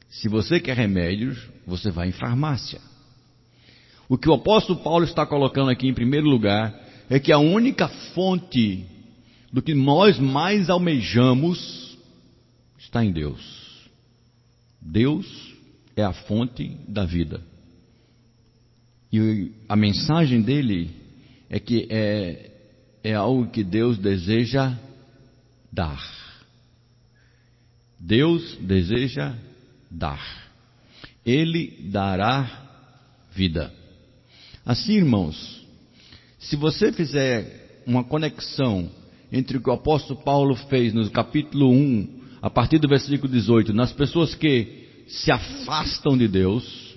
Se 0.08 0.28
você 0.28 0.58
quer 0.58 0.76
remédios, 0.76 1.38
você 1.66 1.90
vai 1.90 2.08
em 2.08 2.12
farmácia. 2.12 2.80
O 4.08 4.16
que 4.16 4.28
o 4.28 4.34
apóstolo 4.34 4.82
Paulo 4.82 5.04
está 5.04 5.26
colocando 5.26 5.70
aqui 5.70 5.86
em 5.86 5.94
primeiro 5.94 6.26
lugar 6.26 6.74
é 7.10 7.20
que 7.20 7.32
a 7.32 7.38
única 7.38 7.88
fonte 8.14 8.86
do 9.52 9.60
que 9.60 9.74
nós 9.74 10.18
mais 10.18 10.70
almejamos 10.70 11.98
está 12.78 13.04
em 13.04 13.12
Deus. 13.12 13.40
Deus 14.80 15.51
é 15.96 16.02
a 16.02 16.12
fonte 16.12 16.76
da 16.88 17.04
vida. 17.04 17.40
E 19.12 19.52
a 19.68 19.76
mensagem 19.76 20.40
dele 20.40 20.90
é 21.50 21.58
que 21.58 21.86
é, 21.90 22.50
é 23.04 23.14
algo 23.14 23.50
que 23.50 23.62
Deus 23.62 23.98
deseja 23.98 24.74
dar. 25.70 26.02
Deus 28.00 28.56
deseja 28.60 29.34
dar. 29.90 30.50
Ele 31.24 31.88
dará 31.90 32.70
vida. 33.32 33.72
Assim, 34.64 34.94
irmãos, 34.94 35.66
se 36.38 36.56
você 36.56 36.90
fizer 36.92 37.82
uma 37.86 38.02
conexão 38.02 38.90
entre 39.30 39.56
o 39.56 39.60
que 39.60 39.70
o 39.70 39.74
apóstolo 39.74 40.20
Paulo 40.22 40.54
fez 40.54 40.92
no 40.92 41.08
capítulo 41.10 41.70
1, 41.70 42.22
a 42.40 42.50
partir 42.50 42.78
do 42.78 42.88
versículo 42.88 43.30
18, 43.30 43.72
nas 43.72 43.92
pessoas 43.92 44.34
que 44.34 44.81
se 45.12 45.30
afastam 45.30 46.16
de 46.16 46.26
Deus, 46.26 46.96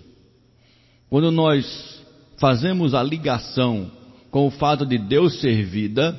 quando 1.10 1.32
nós 1.32 2.02
fazemos 2.38 2.94
a 2.94 3.04
ligação 3.04 3.92
com 4.32 4.48
o 4.48 4.52
fato 4.52 4.86
de 4.86 4.98
Deus 4.98 5.42
ser 5.42 5.66
vida, 5.66 6.18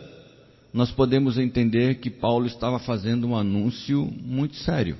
nós 0.74 0.90
podemos 0.90 1.38
entender 1.38 1.94
que 1.94 2.10
Paulo 2.10 2.46
estava 2.46 2.78
fazendo 2.78 3.26
um 3.26 3.34
anúncio 3.34 4.04
muito 4.22 4.56
sério. 4.56 4.98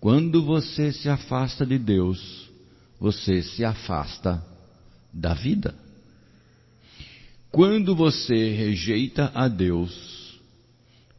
Quando 0.00 0.42
você 0.42 0.92
se 0.92 1.10
afasta 1.10 1.66
de 1.66 1.78
Deus, 1.78 2.48
você 2.98 3.42
se 3.42 3.62
afasta 3.62 4.42
da 5.12 5.34
vida. 5.34 5.74
Quando 7.50 7.94
você 7.94 8.50
rejeita 8.50 9.30
a 9.34 9.46
Deus, 9.46 10.40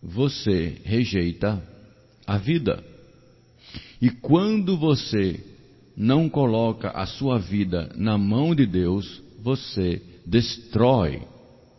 você 0.01 0.81
rejeita 0.83 1.61
a 2.25 2.39
vida. 2.39 2.92
E 4.03 4.09
quando 4.09 4.77
você 4.77 5.39
não 5.95 6.27
coloca 6.27 6.89
a 6.89 7.05
sua 7.05 7.39
vida 7.39 7.89
na 7.95 8.17
mão 8.17 8.53
de 8.53 8.65
Deus, 8.65 9.23
você 9.41 10.01
destrói 10.25 11.21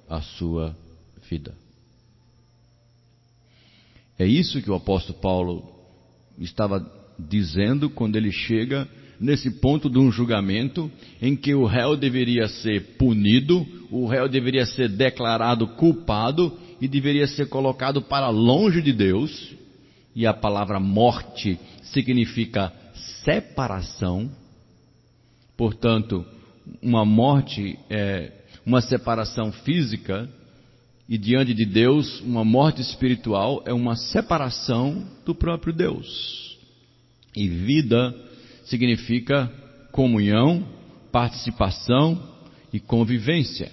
a 0.09 0.23
sua 0.23 0.75
vida. 1.28 1.54
É 4.19 4.25
isso 4.25 4.62
que 4.62 4.71
o 4.71 4.75
apóstolo 4.75 5.19
Paulo 5.19 5.71
estava 6.38 6.90
dizendo 7.19 7.90
quando 7.90 8.16
ele 8.16 8.33
chega 8.33 8.88
nesse 9.21 9.50
ponto 9.61 9.90
de 9.90 9.99
um 9.99 10.11
julgamento 10.11 10.90
em 11.21 11.37
que 11.37 11.54
o 11.54 11.66
réu 11.66 11.95
deveria 11.95 12.49
ser 12.49 12.97
punido, 12.97 13.66
o 13.90 14.07
réu 14.07 14.31
deveria 14.31 14.64
ser 14.64 14.88
declarado 14.88 15.66
culpado 15.76 16.57
e 16.81 16.88
deveria 16.88 17.26
ser 17.26 17.50
colocado 17.50 18.00
para 18.00 18.31
longe 18.31 18.81
de 18.81 18.95
Deus. 18.95 19.52
E 20.16 20.26
a 20.26 20.33
palavra 20.33 20.78
morte 20.78 21.59
significa 21.93 22.73
separação. 23.25 24.31
Portanto, 25.57 26.25
uma 26.83 27.05
morte 27.05 27.79
é 27.91 28.33
uma 28.64 28.81
separação 28.81 29.53
física 29.53 30.29
e 31.09 31.19
diante 31.19 31.53
de 31.53 31.67
Deus, 31.67 32.21
uma 32.23 32.45
morte 32.45 32.81
espiritual 32.81 33.62
é 33.67 33.73
uma 33.73 33.95
separação 33.95 35.07
do 35.25 35.35
próprio 35.35 35.73
Deus. 35.73 36.59
E 37.37 37.47
vida 37.47 38.14
significa 38.64 39.53
comunhão, 39.93 40.67
participação 41.12 42.21
e 42.73 42.81
convivência. 42.81 43.71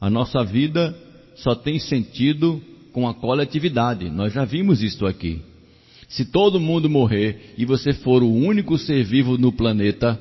A 0.00 0.10
nossa 0.10 0.42
vida 0.44 0.96
só 1.36 1.54
tem 1.54 1.78
sentido 1.78 2.60
com 2.92 3.08
a 3.08 3.14
coletividade. 3.14 4.10
Nós 4.10 4.32
já 4.32 4.44
vimos 4.44 4.82
isto 4.82 5.06
aqui. 5.06 5.40
Se 6.08 6.24
todo 6.24 6.58
mundo 6.58 6.88
morrer 6.88 7.54
e 7.56 7.66
você 7.66 7.92
for 7.92 8.22
o 8.22 8.32
único 8.32 8.78
ser 8.78 9.04
vivo 9.04 9.36
no 9.36 9.52
planeta 9.52 10.18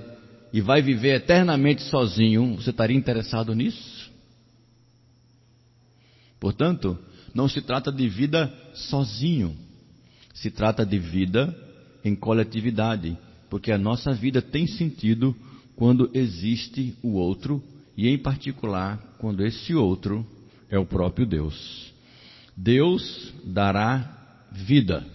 e 0.52 0.60
vai 0.60 0.82
viver 0.82 1.16
eternamente 1.16 1.82
sozinho, 1.84 2.56
você 2.56 2.72
estaria 2.72 2.96
interessado 2.96 3.56
nisso? 3.56 4.12
Portanto, 6.40 6.98
não 7.34 7.48
se 7.48 7.62
trata 7.62 7.92
de 7.92 8.08
vida 8.10 8.54
sozinho, 8.74 9.56
se 10.34 10.52
trata 10.52 10.86
de 10.86 11.00
vida 11.00 11.56
em 12.04 12.16
coletividade, 12.16 13.18
porque 13.50 13.72
a 13.72 13.78
nossa 13.78 14.14
vida 14.14 14.42
tem 14.42 14.68
sentido 14.68 15.36
quando 15.76 16.10
existe 16.14 16.96
o 17.02 17.14
outro 17.14 17.64
e, 17.96 18.08
em 18.10 18.18
particular, 18.18 19.16
quando 19.20 19.46
esse 19.46 19.74
outro 19.74 20.26
é 20.70 20.78
o 20.78 20.86
próprio 20.86 21.26
Deus. 21.26 21.94
Deus 22.56 23.34
dará 23.46 24.48
vida, 24.52 25.06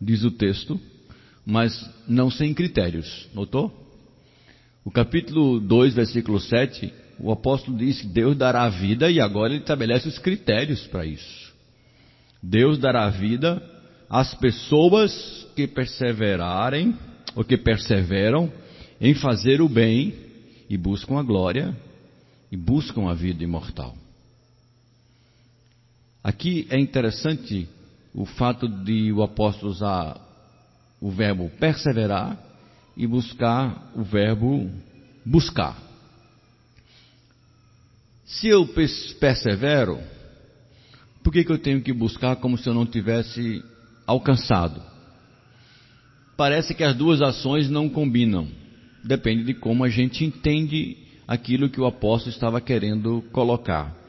diz 0.00 0.24
o 0.24 0.30
texto, 0.30 0.80
mas 1.44 1.88
não 2.08 2.30
sem 2.30 2.54
critérios. 2.54 3.28
Notou? 3.34 3.76
O 4.84 4.90
capítulo 4.90 5.60
2, 5.60 5.94
versículo 5.94 6.40
7, 6.40 6.92
o 7.18 7.30
apóstolo 7.30 7.76
diz 7.76 8.00
que 8.00 8.06
Deus 8.06 8.36
dará 8.36 8.68
vida 8.68 9.10
e 9.10 9.20
agora 9.20 9.52
ele 9.52 9.60
estabelece 9.60 10.08
os 10.08 10.18
critérios 10.18 10.86
para 10.86 11.04
isso. 11.04 11.52
Deus 12.42 12.78
dará 12.78 13.08
vida 13.10 13.62
às 14.08 14.34
pessoas 14.34 15.46
que 15.54 15.66
perseverarem 15.66 16.96
ou 17.36 17.44
que 17.44 17.58
perseveram 17.58 18.50
em 19.00 19.14
fazer 19.14 19.60
o 19.60 19.68
bem 19.68 20.14
e 20.68 20.76
buscam 20.76 21.18
a 21.18 21.22
glória 21.22 21.76
e 22.50 22.56
buscam 22.56 23.08
a 23.08 23.14
vida 23.14 23.44
imortal. 23.44 23.94
Aqui 26.22 26.66
é 26.70 26.78
interessante 26.78 27.68
o 28.14 28.24
fato 28.24 28.68
de 28.68 29.12
o 29.12 29.22
apóstolo 29.22 29.70
usar 29.70 30.20
o 31.00 31.10
verbo 31.10 31.50
perseverar 31.58 32.38
e 32.96 33.06
buscar 33.06 33.90
o 33.94 34.02
verbo 34.02 34.70
buscar. 35.24 35.76
Se 38.24 38.48
eu 38.48 38.68
persevero, 39.18 39.98
por 41.22 41.32
que, 41.32 41.44
que 41.44 41.52
eu 41.52 41.58
tenho 41.58 41.82
que 41.82 41.92
buscar 41.92 42.36
como 42.36 42.56
se 42.58 42.68
eu 42.68 42.74
não 42.74 42.86
tivesse 42.86 43.62
alcançado? 44.06 44.82
Parece 46.36 46.74
que 46.74 46.84
as 46.84 46.96
duas 46.96 47.20
ações 47.20 47.68
não 47.68 47.88
combinam. 47.88 48.48
Depende 49.04 49.44
de 49.44 49.54
como 49.54 49.84
a 49.84 49.88
gente 49.88 50.24
entende 50.24 50.96
aquilo 51.26 51.68
que 51.68 51.80
o 51.80 51.86
apóstolo 51.86 52.32
estava 52.32 52.60
querendo 52.60 53.22
colocar 53.32 53.99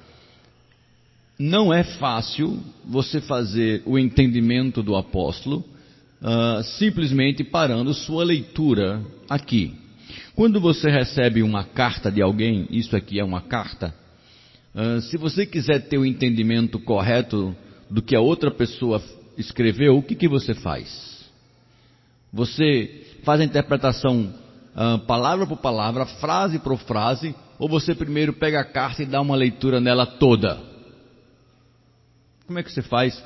não 1.41 1.73
é 1.73 1.83
fácil 1.83 2.59
você 2.85 3.19
fazer 3.19 3.81
o 3.87 3.97
entendimento 3.97 4.83
do 4.83 4.95
apóstolo 4.95 5.65
uh, 6.21 6.63
simplesmente 6.77 7.43
parando 7.43 7.95
sua 7.95 8.23
leitura 8.23 9.01
aqui. 9.27 9.73
Quando 10.35 10.61
você 10.61 10.91
recebe 10.91 11.41
uma 11.41 11.63
carta 11.63 12.11
de 12.11 12.21
alguém, 12.21 12.67
isso 12.69 12.95
aqui 12.95 13.19
é 13.19 13.23
uma 13.23 13.41
carta, 13.41 13.91
uh, 14.75 15.01
se 15.01 15.17
você 15.17 15.43
quiser 15.43 15.87
ter 15.87 15.97
o 15.97 16.05
entendimento 16.05 16.77
correto 16.77 17.55
do 17.89 18.03
que 18.03 18.15
a 18.15 18.21
outra 18.21 18.51
pessoa 18.51 19.01
escreveu, 19.35 19.97
o 19.97 20.03
que, 20.03 20.13
que 20.13 20.27
você 20.27 20.53
faz? 20.53 21.25
Você 22.31 23.03
faz 23.23 23.41
a 23.41 23.45
interpretação 23.45 24.31
uh, 24.75 24.99
palavra 25.07 25.47
por 25.47 25.57
palavra, 25.57 26.05
frase 26.05 26.59
por 26.59 26.77
frase, 26.77 27.33
ou 27.57 27.67
você 27.67 27.95
primeiro 27.95 28.31
pega 28.31 28.59
a 28.59 28.63
carta 28.63 29.01
e 29.01 29.07
dá 29.07 29.19
uma 29.19 29.35
leitura 29.35 29.79
nela 29.79 30.05
toda? 30.05 30.70
Como 32.45 32.59
é 32.59 32.63
que 32.63 32.71
você 32.71 32.81
faz 32.81 33.21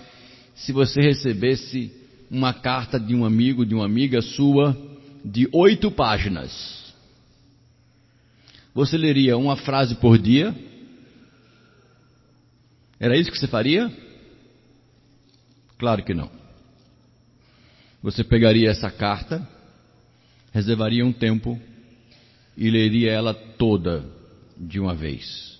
se 0.55 0.71
você 0.71 1.01
recebesse 1.01 1.91
uma 2.29 2.53
carta 2.53 2.99
de 2.99 3.13
um 3.15 3.25
amigo, 3.25 3.65
de 3.65 3.75
uma 3.75 3.85
amiga 3.85 4.21
sua, 4.21 4.75
de 5.23 5.47
oito 5.51 5.91
páginas? 5.91 6.93
Você 8.73 8.97
leria 8.97 9.37
uma 9.37 9.55
frase 9.55 9.95
por 9.95 10.17
dia? 10.17 10.53
Era 12.99 13.17
isso 13.17 13.31
que 13.31 13.37
você 13.37 13.47
faria? 13.47 13.91
Claro 15.77 16.03
que 16.03 16.13
não. 16.13 16.29
Você 18.01 18.23
pegaria 18.23 18.69
essa 18.69 18.91
carta, 18.91 19.47
reservaria 20.53 21.05
um 21.05 21.11
tempo 21.11 21.59
e 22.55 22.69
leria 22.69 23.11
ela 23.11 23.33
toda 23.33 24.05
de 24.57 24.79
uma 24.79 24.93
vez. 24.93 25.59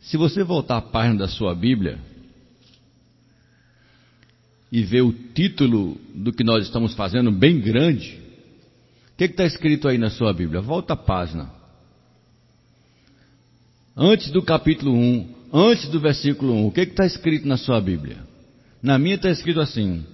Se 0.00 0.16
você 0.16 0.44
voltar 0.44 0.78
à 0.78 0.82
página 0.82 1.20
da 1.20 1.28
sua 1.28 1.54
Bíblia, 1.54 1.98
e 4.72 4.82
ver 4.82 5.02
o 5.02 5.12
título 5.12 6.00
do 6.14 6.32
que 6.32 6.42
nós 6.42 6.64
estamos 6.64 6.94
fazendo 6.94 7.30
bem 7.30 7.60
grande, 7.60 8.18
o 9.12 9.16
que 9.18 9.24
está 9.24 9.44
escrito 9.44 9.86
aí 9.86 9.98
na 9.98 10.08
sua 10.08 10.32
Bíblia? 10.32 10.62
Volta 10.62 10.94
a 10.94 10.96
página. 10.96 11.50
Antes 13.94 14.30
do 14.30 14.42
capítulo 14.42 14.94
1, 14.94 15.34
antes 15.52 15.90
do 15.90 16.00
versículo 16.00 16.54
1, 16.54 16.66
o 16.66 16.72
que 16.72 16.80
está 16.80 17.04
escrito 17.04 17.46
na 17.46 17.58
sua 17.58 17.78
Bíblia? 17.82 18.16
Na 18.82 18.98
minha 18.98 19.16
está 19.16 19.28
escrito 19.28 19.60
assim: 19.60 20.06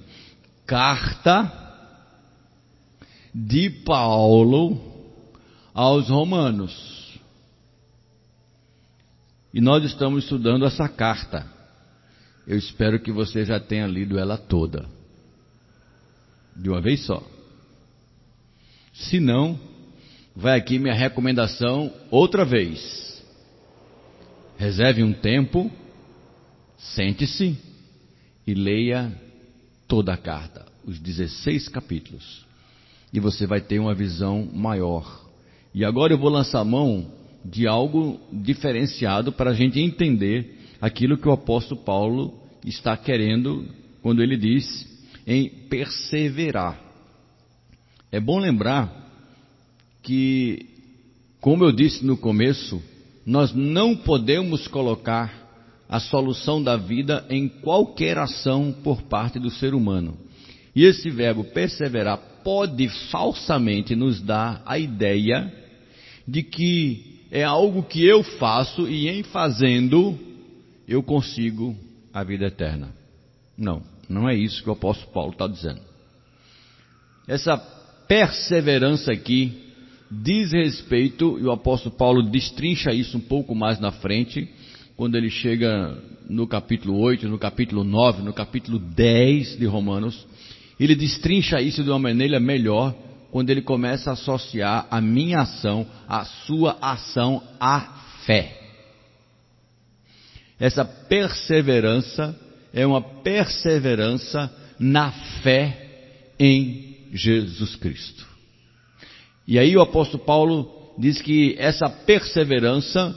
Carta 0.67 1.53
de 3.33 3.71
Paulo 3.71 4.77
aos 5.73 6.09
Romanos. 6.09 7.17
E 9.55 9.61
nós 9.61 9.85
estamos 9.85 10.25
estudando 10.25 10.67
essa 10.67 10.89
carta. 10.89 11.58
Eu 12.49 12.57
espero 12.57 12.99
que 12.99 13.13
você 13.13 13.45
já 13.45 13.61
tenha 13.61 13.87
lido 13.87 14.19
ela 14.19 14.39
toda. 14.39 14.89
De 16.57 16.71
uma 16.71 16.81
vez 16.81 17.05
só. 17.05 17.23
Se 18.95 19.21
não, 19.21 19.61
vai 20.35 20.59
aqui 20.59 20.79
minha 20.79 20.95
recomendação 20.95 21.93
outra 22.11 22.47
vez. 22.47 23.23
Reserve 24.57 25.03
um 25.03 25.13
tempo, 25.13 25.71
sente-se 26.79 27.55
e 28.47 28.55
leia 28.55 29.13
toda 29.87 30.15
a 30.15 30.17
carta, 30.17 30.65
os 30.87 30.99
16 30.99 31.69
capítulos. 31.69 32.47
E 33.13 33.21
você 33.21 33.47
vai 33.47 33.61
ter 33.61 33.79
uma 33.79 33.95
visão 33.95 34.49
maior. 34.55 35.23
E 35.75 35.85
agora 35.85 36.15
eu 36.15 36.19
vou 36.19 36.31
lançar 36.31 36.65
mão 36.65 37.13
de 37.45 37.67
algo 37.69 38.19
diferenciado 38.33 39.33
para 39.33 39.51
a 39.51 39.55
gente 39.55 39.79
entender 39.79 40.58
aquilo 40.81 41.19
que 41.19 41.29
o 41.29 41.33
apóstolo 41.33 41.81
Paulo 41.83 42.35
está 42.65 42.97
querendo 42.97 43.67
quando 44.03 44.23
ele 44.23 44.37
diz 44.37 44.87
em 45.27 45.49
perseverar. 45.69 46.81
É 48.11 48.19
bom 48.19 48.39
lembrar 48.39 48.91
que, 50.03 50.67
como 51.41 51.65
eu 51.65 51.73
disse 51.73 52.05
no 52.05 52.17
começo, 52.17 52.83
nós 53.27 53.53
não 53.53 53.95
podemos 53.95 54.67
colocar 54.69 55.47
a 55.89 56.01
solução 56.01 56.63
da 56.63 56.77
vida 56.77 57.27
em 57.29 57.49
qualquer 57.49 58.19
ação 58.19 58.75
por 58.85 59.03
parte 59.03 59.39
do 59.39 59.51
ser 59.51 59.75
humano. 59.75 60.17
E 60.75 60.85
esse 60.85 61.11
verbo 61.11 61.45
perseverar 61.45 62.19
pode 62.43 62.89
falsamente 63.11 63.95
nos 63.95 64.21
dar 64.21 64.63
a 64.65 64.79
ideia 64.79 65.53
de 66.27 66.43
que 66.43 67.19
é 67.31 67.43
algo 67.43 67.83
que 67.83 68.05
eu 68.05 68.23
faço 68.23 68.89
e 68.89 69.09
em 69.09 69.23
fazendo 69.23 70.19
eu 70.89 71.03
consigo 71.03 71.77
a 72.13 72.25
vida 72.25 72.47
eterna. 72.47 72.89
Não, 73.57 73.83
não 74.09 74.27
é 74.27 74.35
isso 74.35 74.63
que 74.63 74.71
o 74.71 74.73
apóstolo 74.73 75.13
Paulo 75.13 75.33
está 75.33 75.47
dizendo. 75.47 75.81
Essa 77.27 77.59
perseverança 78.09 79.13
aqui 79.13 79.69
diz 80.11 80.53
respeito, 80.53 81.39
e 81.39 81.45
o 81.45 81.53
apóstolo 81.53 81.95
Paulo 81.95 82.23
destrincha 82.23 82.91
isso 82.91 83.19
um 83.19 83.21
pouco 83.21 83.55
mais 83.55 83.79
na 83.79 83.93
frente, 83.93 84.49
quando 84.97 85.17
ele 85.17 85.29
chega 85.29 85.97
no 86.29 86.47
capítulo 86.47 86.99
8, 86.99 87.29
no 87.29 87.39
capítulo 87.39 87.85
9, 87.85 88.23
no 88.23 88.33
capítulo 88.33 88.79
10 88.79 89.59
de 89.59 89.67
Romanos, 89.67 90.27
ele 90.81 90.95
destrincha 90.95 91.61
isso 91.61 91.85
de 91.85 91.91
uma 91.91 91.99
maneira 91.99 92.41
melhor 92.41 92.95
quando 93.31 93.51
ele 93.51 93.61
começa 93.61 94.11
a 94.11 94.13
associar 94.15 94.87
a 94.91 95.01
minha 95.01 95.41
ação, 95.41 95.87
a 96.09 96.25
sua 96.25 96.79
ação 96.81 97.43
à 97.61 97.81
fé. 98.25 98.58
Essa 100.59 100.85
perseverança 100.85 102.39
é 102.73 102.87
uma 102.87 103.01
perseverança 103.01 104.51
na 104.79 105.13
fé 105.43 105.87
em 106.39 106.97
Jesus 107.13 107.77
Cristo. 107.77 108.27
E 109.47 109.59
aí 109.59 109.77
o 109.77 109.81
apóstolo 109.81 110.23
Paulo 110.25 110.95
diz 110.99 111.23
que 111.23 111.55
essa 111.59 111.89
perseverança 111.89 113.17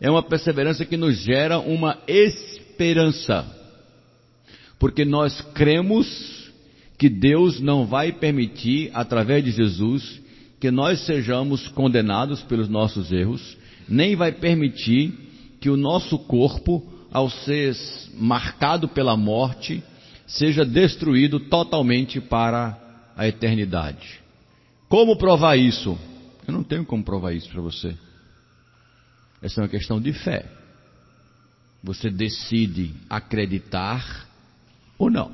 é 0.00 0.10
uma 0.10 0.22
perseverança 0.22 0.84
que 0.84 0.96
nos 0.96 1.18
gera 1.18 1.58
uma 1.58 1.98
esperança. 2.08 3.46
Porque 4.78 5.04
nós 5.04 5.40
cremos 5.54 6.50
que 6.98 7.08
Deus 7.08 7.60
não 7.60 7.86
vai 7.86 8.12
permitir, 8.12 8.90
através 8.94 9.44
de 9.44 9.50
Jesus, 9.50 10.20
que 10.58 10.70
nós 10.70 11.00
sejamos 11.06 11.68
condenados 11.68 12.42
pelos 12.42 12.68
nossos 12.68 13.12
erros, 13.12 13.56
nem 13.88 14.16
vai 14.16 14.32
permitir 14.32 15.29
que 15.60 15.68
o 15.68 15.76
nosso 15.76 16.18
corpo, 16.18 16.82
ao 17.12 17.28
ser 17.28 17.76
marcado 18.14 18.88
pela 18.88 19.16
morte, 19.16 19.82
seja 20.26 20.64
destruído 20.64 21.38
totalmente 21.38 22.20
para 22.20 22.78
a 23.16 23.28
eternidade. 23.28 24.20
Como 24.88 25.16
provar 25.16 25.56
isso? 25.56 25.98
Eu 26.46 26.54
não 26.54 26.64
tenho 26.64 26.84
como 26.84 27.04
provar 27.04 27.32
isso 27.32 27.48
para 27.50 27.60
você. 27.60 27.96
Essa 29.42 29.60
é 29.60 29.64
uma 29.64 29.68
questão 29.68 30.00
de 30.00 30.12
fé. 30.12 30.46
Você 31.82 32.10
decide 32.10 32.94
acreditar 33.08 34.28
ou 34.98 35.10
não. 35.10 35.32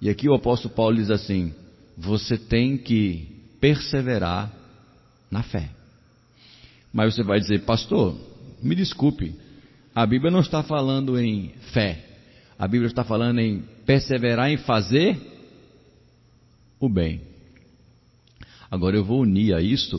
E 0.00 0.08
aqui 0.08 0.28
o 0.28 0.34
apóstolo 0.34 0.74
Paulo 0.74 0.96
diz 0.96 1.10
assim: 1.10 1.54
você 1.96 2.38
tem 2.38 2.78
que 2.78 3.28
perseverar 3.60 4.50
na 5.30 5.42
fé. 5.42 5.70
Mas 6.92 7.14
você 7.14 7.22
vai 7.22 7.38
dizer, 7.38 7.60
pastor, 7.64 8.16
me 8.62 8.74
desculpe, 8.74 9.34
a 9.94 10.06
Bíblia 10.06 10.30
não 10.30 10.40
está 10.40 10.62
falando 10.62 11.18
em 11.18 11.52
fé, 11.72 12.04
a 12.58 12.66
Bíblia 12.66 12.88
está 12.88 13.04
falando 13.04 13.38
em 13.38 13.62
perseverar 13.86 14.50
em 14.50 14.56
fazer 14.58 15.18
o 16.78 16.88
bem. 16.88 17.20
Agora 18.70 18.96
eu 18.96 19.04
vou 19.04 19.22
unir 19.22 19.54
a 19.54 19.60
isso 19.60 19.98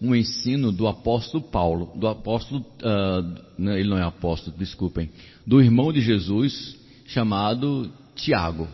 um 0.00 0.14
ensino 0.14 0.70
do 0.70 0.86
apóstolo 0.86 1.42
Paulo, 1.42 1.92
do 1.96 2.06
apóstolo, 2.06 2.60
uh, 2.60 3.68
ele 3.72 3.88
não 3.88 3.98
é 3.98 4.02
apóstolo, 4.02 4.56
desculpem, 4.56 5.10
do 5.46 5.60
irmão 5.60 5.92
de 5.92 6.00
Jesus 6.00 6.76
chamado 7.06 7.90
Tiago 8.14 8.68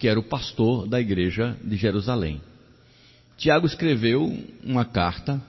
que 0.00 0.08
era 0.08 0.18
o 0.18 0.24
pastor 0.24 0.88
da 0.88 0.98
igreja 0.98 1.54
de 1.62 1.76
Jerusalém. 1.76 2.40
Tiago 3.36 3.66
escreveu 3.66 4.34
uma 4.64 4.84
carta, 4.84 5.40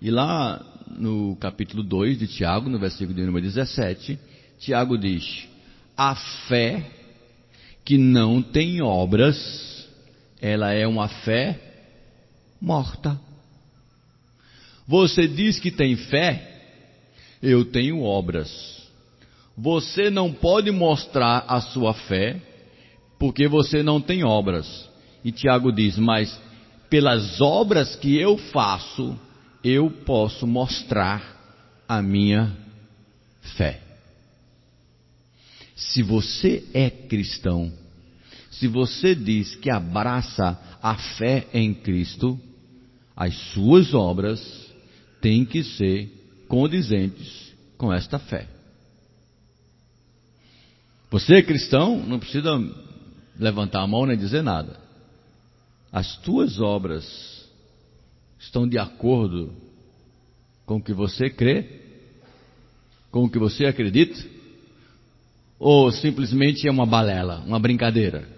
e 0.00 0.10
lá 0.10 0.64
no 0.96 1.36
capítulo 1.36 1.82
2 1.82 2.18
de 2.18 2.26
Tiago, 2.26 2.68
no 2.68 2.78
versículo 2.78 3.14
de 3.14 3.24
número 3.24 3.44
17, 3.46 4.18
Tiago 4.58 4.96
diz: 4.98 5.48
A 5.96 6.14
fé 6.48 6.84
que 7.84 7.98
não 7.98 8.42
tem 8.42 8.82
obras, 8.82 9.88
ela 10.40 10.72
é 10.72 10.86
uma 10.86 11.08
fé 11.08 11.58
morta. 12.60 13.18
Você 14.86 15.26
diz 15.26 15.58
que 15.58 15.70
tem 15.70 15.96
fé, 15.96 16.60
eu 17.42 17.64
tenho 17.64 18.02
obras. 18.02 18.82
Você 19.56 20.10
não 20.10 20.32
pode 20.32 20.70
mostrar 20.70 21.44
a 21.48 21.60
sua 21.60 21.92
fé 21.92 22.40
porque 23.18 23.46
você 23.46 23.82
não 23.82 24.00
tem 24.00 24.24
obras. 24.24 24.88
E 25.24 25.30
Tiago 25.30 25.72
diz: 25.72 25.98
Mas 25.98 26.40
pelas 26.88 27.40
obras 27.40 27.96
que 27.96 28.18
eu 28.18 28.36
faço, 28.36 29.18
eu 29.62 29.90
posso 29.90 30.46
mostrar 30.46 31.84
a 31.88 32.02
minha 32.02 32.56
fé. 33.56 33.80
Se 35.76 36.02
você 36.02 36.64
é 36.72 36.90
cristão, 36.90 37.72
se 38.50 38.66
você 38.68 39.14
diz 39.14 39.54
que 39.56 39.70
abraça 39.70 40.58
a 40.82 40.96
fé 40.96 41.48
em 41.52 41.74
Cristo, 41.74 42.38
as 43.16 43.34
suas 43.52 43.94
obras 43.94 44.40
têm 45.20 45.44
que 45.44 45.62
ser 45.62 46.44
condizentes 46.48 47.52
com 47.76 47.92
esta 47.92 48.18
fé. 48.18 48.48
Você 51.10 51.34
é 51.34 51.42
cristão, 51.42 51.98
não 51.98 52.18
precisa 52.18 52.50
levantar 53.38 53.82
a 53.82 53.86
mão 53.86 54.06
nem 54.06 54.16
dizer 54.16 54.42
nada. 54.42 54.80
As 55.92 56.16
tuas 56.16 56.58
obras 56.58 57.41
estão 58.42 58.68
de 58.68 58.76
acordo 58.76 59.52
com 60.66 60.76
o 60.76 60.82
que 60.82 60.92
você 60.92 61.30
crê, 61.30 61.80
com 63.10 63.24
o 63.24 63.30
que 63.30 63.38
você 63.38 63.66
acredita, 63.66 64.18
ou 65.58 65.92
simplesmente 65.92 66.66
é 66.66 66.70
uma 66.70 66.84
balela, 66.84 67.38
uma 67.46 67.60
brincadeira, 67.60 68.28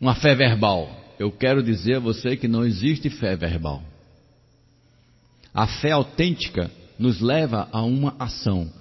uma 0.00 0.16
fé 0.16 0.34
verbal. 0.34 0.90
Eu 1.18 1.30
quero 1.30 1.62
dizer 1.62 1.96
a 1.96 2.00
você 2.00 2.36
que 2.36 2.48
não 2.48 2.66
existe 2.66 3.08
fé 3.08 3.36
verbal. 3.36 3.82
A 5.54 5.66
fé 5.66 5.92
autêntica 5.92 6.70
nos 6.98 7.20
leva 7.20 7.68
a 7.70 7.82
uma 7.82 8.16
ação. 8.18 8.72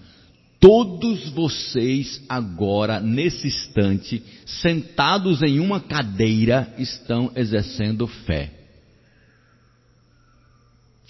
Todos 0.59 1.29
vocês 1.29 2.21
agora, 2.27 2.99
nesse 2.99 3.47
instante, 3.47 4.23
sentados 4.45 5.41
em 5.43 5.59
uma 5.59 5.79
cadeira, 5.79 6.73
estão 6.77 7.31
exercendo 7.35 8.07
fé. 8.07 8.58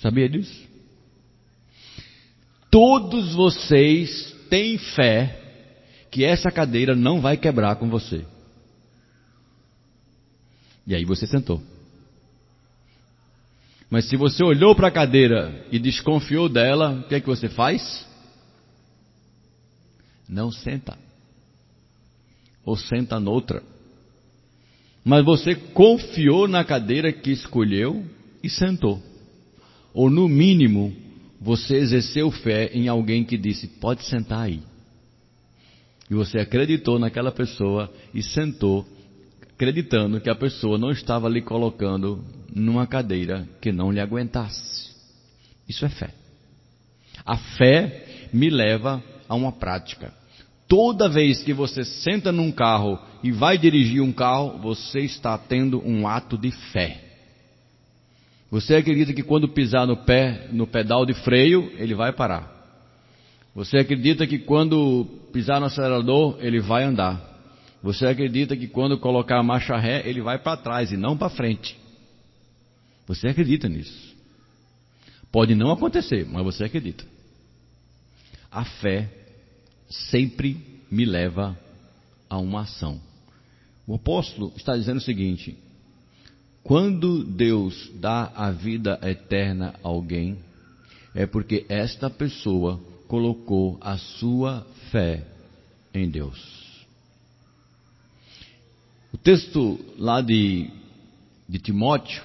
Sabia 0.02 0.30
disso? 0.30 0.68
Todos 2.72 3.34
vocês 3.34 4.36
têm 4.50 4.78
fé 4.78 5.38
que 6.12 6.24
essa 6.24 6.52
cadeira 6.52 6.96
não 6.96 7.22
vai 7.22 7.38
quebrar 7.38 7.76
com 7.76 7.90
você. 7.90 8.26
E 10.86 10.96
aí 10.96 11.06
você 11.06 11.28
sentou. 11.28 11.62
Mas 13.90 14.06
se 14.06 14.16
você 14.16 14.44
olhou 14.44 14.76
para 14.76 14.88
a 14.88 14.92
cadeira 14.92 15.66
e 15.72 15.80
desconfiou 15.80 16.48
dela, 16.48 17.00
o 17.00 17.04
que 17.08 17.16
é 17.16 17.20
que 17.20 17.28
você 17.28 17.50
faz? 17.50 18.08
Não 20.28 20.52
senta. 20.52 20.98
Ou 22.64 22.78
senta 22.78 23.20
noutra. 23.20 23.64
Mas 25.04 25.26
você 25.26 25.56
confiou 25.56 26.48
na 26.48 26.64
cadeira 26.64 27.12
que 27.12 27.32
escolheu 27.32 28.06
e 28.44 28.50
sentou. 28.50 29.02
Ou 30.00 30.10
no 30.10 30.30
mínimo, 30.30 30.96
você 31.42 31.76
exerceu 31.76 32.32
fé 32.32 32.72
em 32.74 32.88
alguém 32.88 33.26
que 33.26 33.38
disse: 33.38 33.68
pode 33.68 34.06
sentar 34.06 34.44
aí. 34.44 34.62
E 36.10 36.16
você 36.16 36.40
acreditou 36.40 36.98
naquela 36.98 37.34
pessoa 37.34 37.94
e 38.14 38.24
sentou, 38.24 38.88
acreditando 39.54 40.22
que 40.22 40.30
a 40.30 40.36
pessoa 40.36 40.78
não 40.78 40.90
estava 40.90 41.28
lhe 41.28 41.42
colocando 41.42 42.24
numa 42.56 42.88
cadeira 42.88 43.46
que 43.60 43.74
não 43.74 43.92
lhe 43.92 44.00
aguentasse. 44.00 44.90
Isso 45.68 45.86
é 45.86 45.90
fé. 45.90 46.12
A 47.26 47.36
fé 47.36 48.30
me 48.32 48.50
leva 48.50 49.04
a 49.28 49.36
uma 49.36 49.52
prática. 49.52 50.14
Toda 50.66 51.10
vez 51.10 51.44
que 51.44 51.52
você 51.52 51.84
senta 51.84 52.32
num 52.32 52.54
carro 52.54 52.98
e 53.22 53.34
vai 53.34 53.58
dirigir 53.58 54.02
um 54.02 54.14
carro, 54.14 54.60
você 54.60 55.02
está 55.02 55.38
tendo 55.38 55.86
um 55.86 56.08
ato 56.08 56.38
de 56.38 56.52
fé. 56.72 57.09
Você 58.52 58.76
acredita 58.76 59.14
que 59.14 59.22
quando 59.22 59.48
pisar 59.48 59.86
no 59.86 59.96
pé, 59.96 60.48
no 60.52 60.66
pedal 60.66 61.06
de 61.06 61.14
freio, 61.14 61.72
ele 61.78 61.94
vai 61.94 62.12
parar. 62.12 62.58
Você 63.54 63.78
acredita 63.78 64.26
que 64.26 64.40
quando 64.40 65.06
pisar 65.32 65.60
no 65.60 65.68
acelerador, 65.68 66.38
ele 66.40 66.60
vai 66.60 66.84
andar. 66.84 67.28
Você 67.84 68.06
acredita 68.06 68.58
que 68.58 68.68
quando 68.68 68.98
colocar 68.98 69.40
a 69.40 69.44
marcha 69.44 69.78
ré, 69.78 70.08
ele 70.08 70.22
vai 70.22 70.40
para 70.40 70.58
trás 70.58 70.92
e 70.92 70.98
não 70.98 71.18
para 71.18 71.30
frente. 71.30 71.78
Você 73.08 73.28
acredita 73.28 73.70
nisso. 73.70 74.16
Pode 75.32 75.54
não 75.56 75.72
acontecer, 75.72 76.28
mas 76.28 76.44
você 76.44 76.64
acredita. 76.64 77.06
A 78.52 78.66
fé 78.66 79.10
sempre 79.90 80.58
me 80.90 81.06
leva 81.06 81.58
a 82.30 82.38
uma 82.38 82.62
ação. 82.62 83.00
O 83.86 83.96
apóstolo 83.96 84.52
está 84.56 84.76
dizendo 84.76 84.98
o 84.98 85.02
seguinte: 85.02 85.58
quando 86.70 87.24
Deus 87.24 87.90
dá 87.96 88.32
a 88.36 88.52
vida 88.52 89.00
eterna 89.02 89.74
a 89.84 89.88
alguém, 89.88 90.38
é 91.16 91.26
porque 91.26 91.66
esta 91.68 92.12
pessoa 92.12 92.80
colocou 93.08 93.80
a 93.82 93.98
sua 93.98 94.68
fé 94.92 95.26
em 95.92 96.08
Deus. 96.08 96.38
O 99.12 99.18
texto 99.18 99.80
lá 99.98 100.22
de, 100.22 100.70
de 101.50 101.58
Timóteo, 101.58 102.22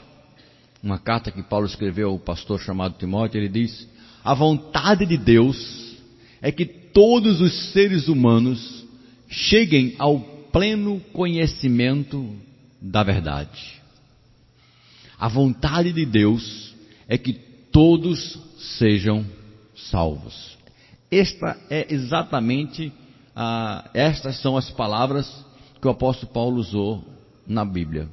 uma 0.82 0.98
carta 0.98 1.30
que 1.30 1.42
Paulo 1.42 1.64
escreveu 1.64 2.10
ao 2.10 2.18
pastor 2.18 2.60
chamado 2.60 2.98
Timóteo, 2.98 3.38
ele 3.38 3.48
diz: 3.48 3.88
A 4.22 4.34
vontade 4.34 5.06
de 5.06 5.16
Deus 5.16 5.96
é 6.42 6.52
que 6.52 6.66
todos 6.66 7.40
os 7.40 7.72
seres 7.72 8.08
humanos 8.08 8.84
cheguem 9.26 9.94
ao 9.98 10.20
pleno 10.52 11.00
conhecimento 11.14 12.30
da 12.78 13.02
verdade. 13.02 13.82
A 15.18 15.28
vontade 15.28 15.92
de 15.92 16.04
Deus 16.04 16.74
é 17.08 17.16
que 17.16 17.32
todos 17.32 18.38
sejam 18.78 19.24
salvos. 19.74 20.56
Esta 21.10 21.56
é 21.70 21.92
exatamente, 21.92 22.92
ah, 23.34 23.90
estas 23.94 24.40
são 24.40 24.56
as 24.56 24.70
palavras 24.70 25.28
que 25.80 25.86
o 25.86 25.90
apóstolo 25.90 26.32
Paulo 26.32 26.56
usou 26.58 27.04
na 27.46 27.64
Bíblia. 27.64 28.08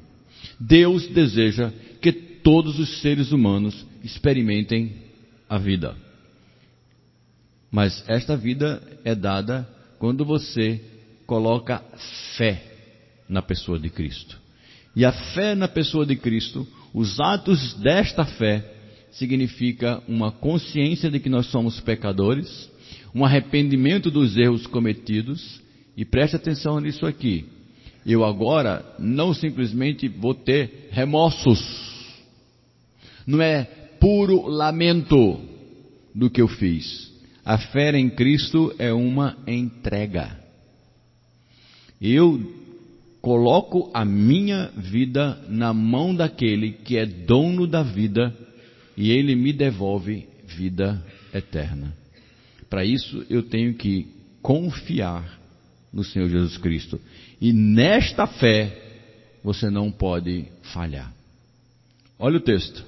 Deus 0.60 1.08
deseja 1.08 1.72
que 2.02 2.12
todos 2.12 2.80
os 2.80 3.02
seres 3.02 3.32
humanos 3.32 3.86
experimentem 4.04 4.94
a 5.48 5.58
vida. 5.58 5.96
Mas 7.72 8.04
esta 8.08 8.36
vida 8.36 8.82
é 9.06 9.16
dada 9.16 9.68
quando 9.98 10.26
você 10.26 10.82
coloca 11.26 11.82
fé 12.36 12.62
na 13.30 13.42
pessoa 13.42 13.80
de 13.80 13.90
Cristo. 13.90 14.38
E 14.96 15.06
a 15.06 15.12
fé 15.12 15.56
na 15.56 15.68
pessoa 15.68 16.06
de 16.06 16.18
Cristo, 16.18 16.68
os 16.94 17.20
atos 17.20 17.74
desta 17.76 18.26
fé, 18.26 18.66
significa 19.12 20.02
uma 20.08 20.32
consciência 20.32 21.10
de 21.10 21.20
que 21.20 21.30
nós 21.30 21.48
somos 21.48 21.80
pecadores, 21.80 22.70
um 23.14 23.26
arrependimento 23.26 24.10
dos 24.10 24.38
erros 24.38 24.66
cometidos, 24.68 25.62
e 25.96 26.06
preste 26.06 26.36
atenção 26.36 26.80
nisso 26.80 27.06
aqui. 27.06 27.46
Eu 28.06 28.26
agora 28.26 28.84
não 28.98 29.34
simplesmente 29.34 30.08
vou 30.08 30.34
ter 30.34 30.90
remorsos. 30.92 31.62
Não 33.28 33.42
é 33.42 33.64
puro 34.00 34.48
lamento 34.48 35.40
do 36.16 36.30
que 36.30 36.42
eu 36.42 36.48
fiz. 36.48 37.12
A 37.46 37.58
fé 37.58 37.96
em 37.98 38.10
Cristo 38.10 38.74
é 38.80 38.92
uma 38.92 39.38
entrega. 39.48 40.40
Eu 42.02 42.61
coloco 43.22 43.92
a 43.94 44.04
minha 44.04 44.72
vida 44.76 45.40
na 45.48 45.74
mão 45.74 46.14
daquele 46.14 46.72
que 46.72 46.98
é 46.98 47.06
dono 47.06 47.68
da 47.68 47.84
vida 47.84 48.36
e 48.98 49.12
ele 49.12 49.36
me 49.36 49.54
devolve 49.54 50.28
vida 50.46 51.02
eterna. 51.34 51.94
Para 52.70 52.84
isso 52.84 53.24
eu 53.30 53.44
tenho 53.44 53.76
que 53.76 54.08
confiar 54.42 55.40
no 55.94 56.04
Senhor 56.04 56.30
Jesus 56.30 56.58
Cristo. 56.58 57.00
E 57.40 57.54
nesta 57.54 58.26
fé 58.26 58.76
você 59.44 59.70
não 59.70 59.92
pode 59.92 60.46
falhar. 60.74 61.14
Olha 62.18 62.38
o 62.38 62.42
texto. 62.42 62.84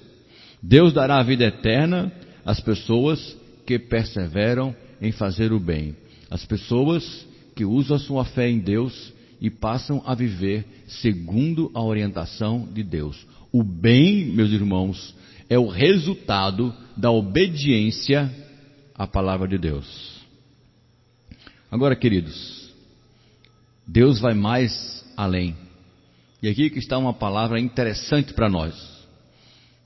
Deus 0.62 0.94
dará 0.94 1.20
a 1.20 1.24
vida 1.24 1.46
eterna 1.46 2.12
às 2.46 2.60
pessoas 2.60 3.38
que 3.66 3.78
perseveram 3.78 4.76
em 5.02 5.12
fazer 5.12 5.52
o 5.52 5.60
bem. 5.60 5.96
As 6.30 6.46
pessoas 6.46 7.28
que 7.56 7.66
usam 7.66 7.98
a 7.98 8.00
sua 8.00 8.26
fé 8.26 8.50
em 8.50 8.60
Deus 8.60 9.13
e 9.44 9.50
passam 9.50 10.02
a 10.06 10.16
viver 10.16 10.66
segundo 10.88 11.70
a 11.74 11.84
orientação 11.84 12.66
de 12.74 12.82
Deus. 12.82 13.28
O 13.52 13.62
bem, 13.62 14.28
meus 14.28 14.52
irmãos, 14.52 15.14
é 15.50 15.60
o 15.60 15.68
resultado 15.68 16.74
da 16.96 17.12
obediência 17.12 18.34
à 18.96 19.06
palavra 19.06 19.46
de 19.46 19.58
Deus. 19.58 20.24
Agora, 21.70 21.94
queridos, 21.94 22.74
Deus 23.86 24.18
vai 24.18 24.34
mais 24.34 25.06
além. 25.18 25.58
E 26.42 26.48
aqui 26.48 26.70
que 26.70 26.80
está 26.80 26.98
uma 26.98 27.14
palavra 27.14 27.60
interessante 27.60 28.34
para 28.34 28.50
nós. 28.50 28.74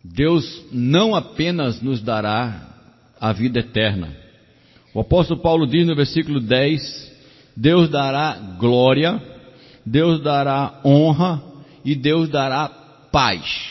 Deus 0.03 0.65
não 0.71 1.15
apenas 1.15 1.81
nos 1.81 1.99
dará 1.99 2.75
a 3.19 3.33
vida 3.33 3.59
eterna. 3.59 4.15
O 4.93 4.99
apóstolo 4.99 5.41
Paulo 5.41 5.65
diz 5.65 5.87
no 5.87 5.95
versículo 5.95 6.39
10: 6.39 7.17
Deus 7.55 7.89
dará 7.89 8.55
glória, 8.59 9.36
Deus 9.87 10.21
dará 10.21 10.81
honra 10.83 11.41
e 11.83 11.95
Deus 11.95 12.29
dará 12.29 12.67
paz. 13.11 13.69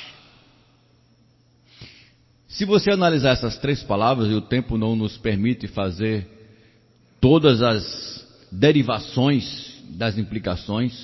Se 2.48 2.64
você 2.64 2.90
analisar 2.90 3.32
essas 3.32 3.58
três 3.58 3.82
palavras, 3.82 4.30
e 4.30 4.34
o 4.34 4.40
tempo 4.40 4.78
não 4.78 4.96
nos 4.96 5.18
permite 5.18 5.68
fazer 5.68 6.26
todas 7.20 7.60
as 7.60 8.26
derivações 8.50 9.74
das 9.90 10.16
implicações, 10.16 10.94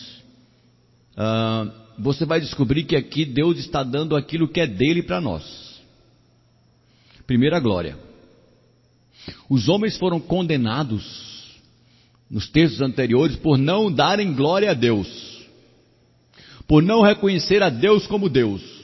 uh, 1.12 1.70
você 1.98 2.24
vai 2.24 2.40
descobrir 2.40 2.84
que 2.84 2.96
aqui 2.96 3.26
Deus 3.26 3.58
está 3.58 3.82
dando 3.82 4.16
aquilo 4.16 4.48
que 4.48 4.60
é 4.60 4.66
dele 4.66 5.02
para 5.02 5.20
nós. 5.20 5.78
Primeira 7.26 7.60
glória. 7.60 7.98
Os 9.48 9.68
homens 9.68 9.98
foram 9.98 10.18
condenados 10.18 11.31
nos 12.32 12.48
textos 12.48 12.80
anteriores 12.80 13.36
por 13.36 13.56
não 13.56 13.92
darem 13.92 14.32
glória 14.32 14.72
a 14.72 14.74
Deus, 14.74 15.46
por 16.66 16.82
não 16.82 17.02
reconhecer 17.02 17.62
a 17.62 17.68
Deus 17.68 18.08
como 18.08 18.28
Deus 18.28 18.82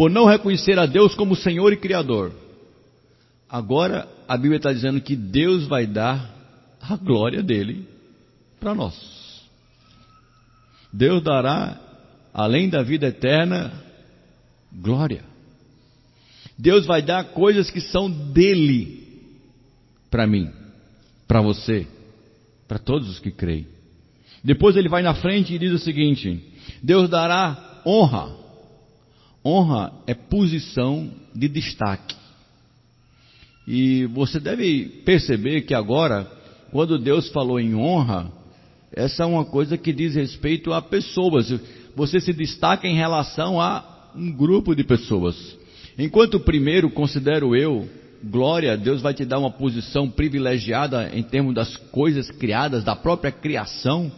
por 0.00 0.08
não 0.08 0.24
reconhecer 0.24 0.78
a 0.78 0.86
Deus 0.86 1.14
como 1.14 1.36
Senhor 1.36 1.74
e 1.74 1.76
Criador. 1.76 2.32
Agora 3.46 4.08
a 4.26 4.34
Bíblia 4.34 4.56
está 4.56 4.72
dizendo 4.72 4.98
que 4.98 5.14
Deus 5.14 5.66
vai 5.66 5.86
dar 5.86 6.34
a 6.80 6.96
glória 6.96 7.42
dele 7.42 7.86
para 8.58 8.74
nós. 8.74 8.94
Deus 10.90 11.22
dará, 11.22 11.78
além 12.32 12.70
da 12.70 12.82
vida 12.82 13.08
eterna, 13.08 13.74
glória. 14.72 15.22
Deus 16.56 16.86
vai 16.86 17.02
dar 17.02 17.22
coisas 17.32 17.70
que 17.70 17.82
são 17.82 18.10
dele 18.10 19.28
para 20.10 20.26
mim, 20.26 20.50
para 21.28 21.42
você, 21.42 21.86
para 22.70 22.78
todos 22.78 23.10
os 23.10 23.18
que 23.18 23.32
creem. 23.32 23.66
Depois 24.44 24.76
ele 24.76 24.88
vai 24.88 25.02
na 25.02 25.14
frente 25.14 25.52
e 25.52 25.58
diz 25.58 25.72
o 25.72 25.78
seguinte: 25.78 26.40
Deus 26.80 27.10
dará 27.10 27.82
honra 27.84 28.40
Honra 29.44 29.92
é 30.06 30.14
posição 30.14 31.10
de 31.34 31.48
destaque. 31.48 32.14
E 33.66 34.04
você 34.06 34.38
deve 34.38 35.02
perceber 35.04 35.62
que 35.62 35.74
agora, 35.74 36.30
quando 36.70 36.98
Deus 36.98 37.30
falou 37.30 37.58
em 37.58 37.74
honra, 37.74 38.30
essa 38.92 39.22
é 39.22 39.26
uma 39.26 39.44
coisa 39.44 39.78
que 39.78 39.92
diz 39.92 40.14
respeito 40.14 40.72
a 40.72 40.82
pessoas. 40.82 41.48
Você 41.96 42.20
se 42.20 42.32
destaca 42.32 42.86
em 42.86 42.96
relação 42.96 43.60
a 43.60 44.10
um 44.14 44.30
grupo 44.30 44.74
de 44.74 44.84
pessoas. 44.84 45.56
Enquanto 45.98 46.40
primeiro 46.40 46.90
considero 46.90 47.56
eu, 47.56 47.88
glória, 48.22 48.76
Deus 48.76 49.00
vai 49.00 49.14
te 49.14 49.24
dar 49.24 49.38
uma 49.38 49.50
posição 49.50 50.08
privilegiada 50.10 51.10
em 51.14 51.22
termos 51.22 51.54
das 51.54 51.76
coisas 51.76 52.30
criadas, 52.30 52.84
da 52.84 52.94
própria 52.94 53.32
criação. 53.32 54.10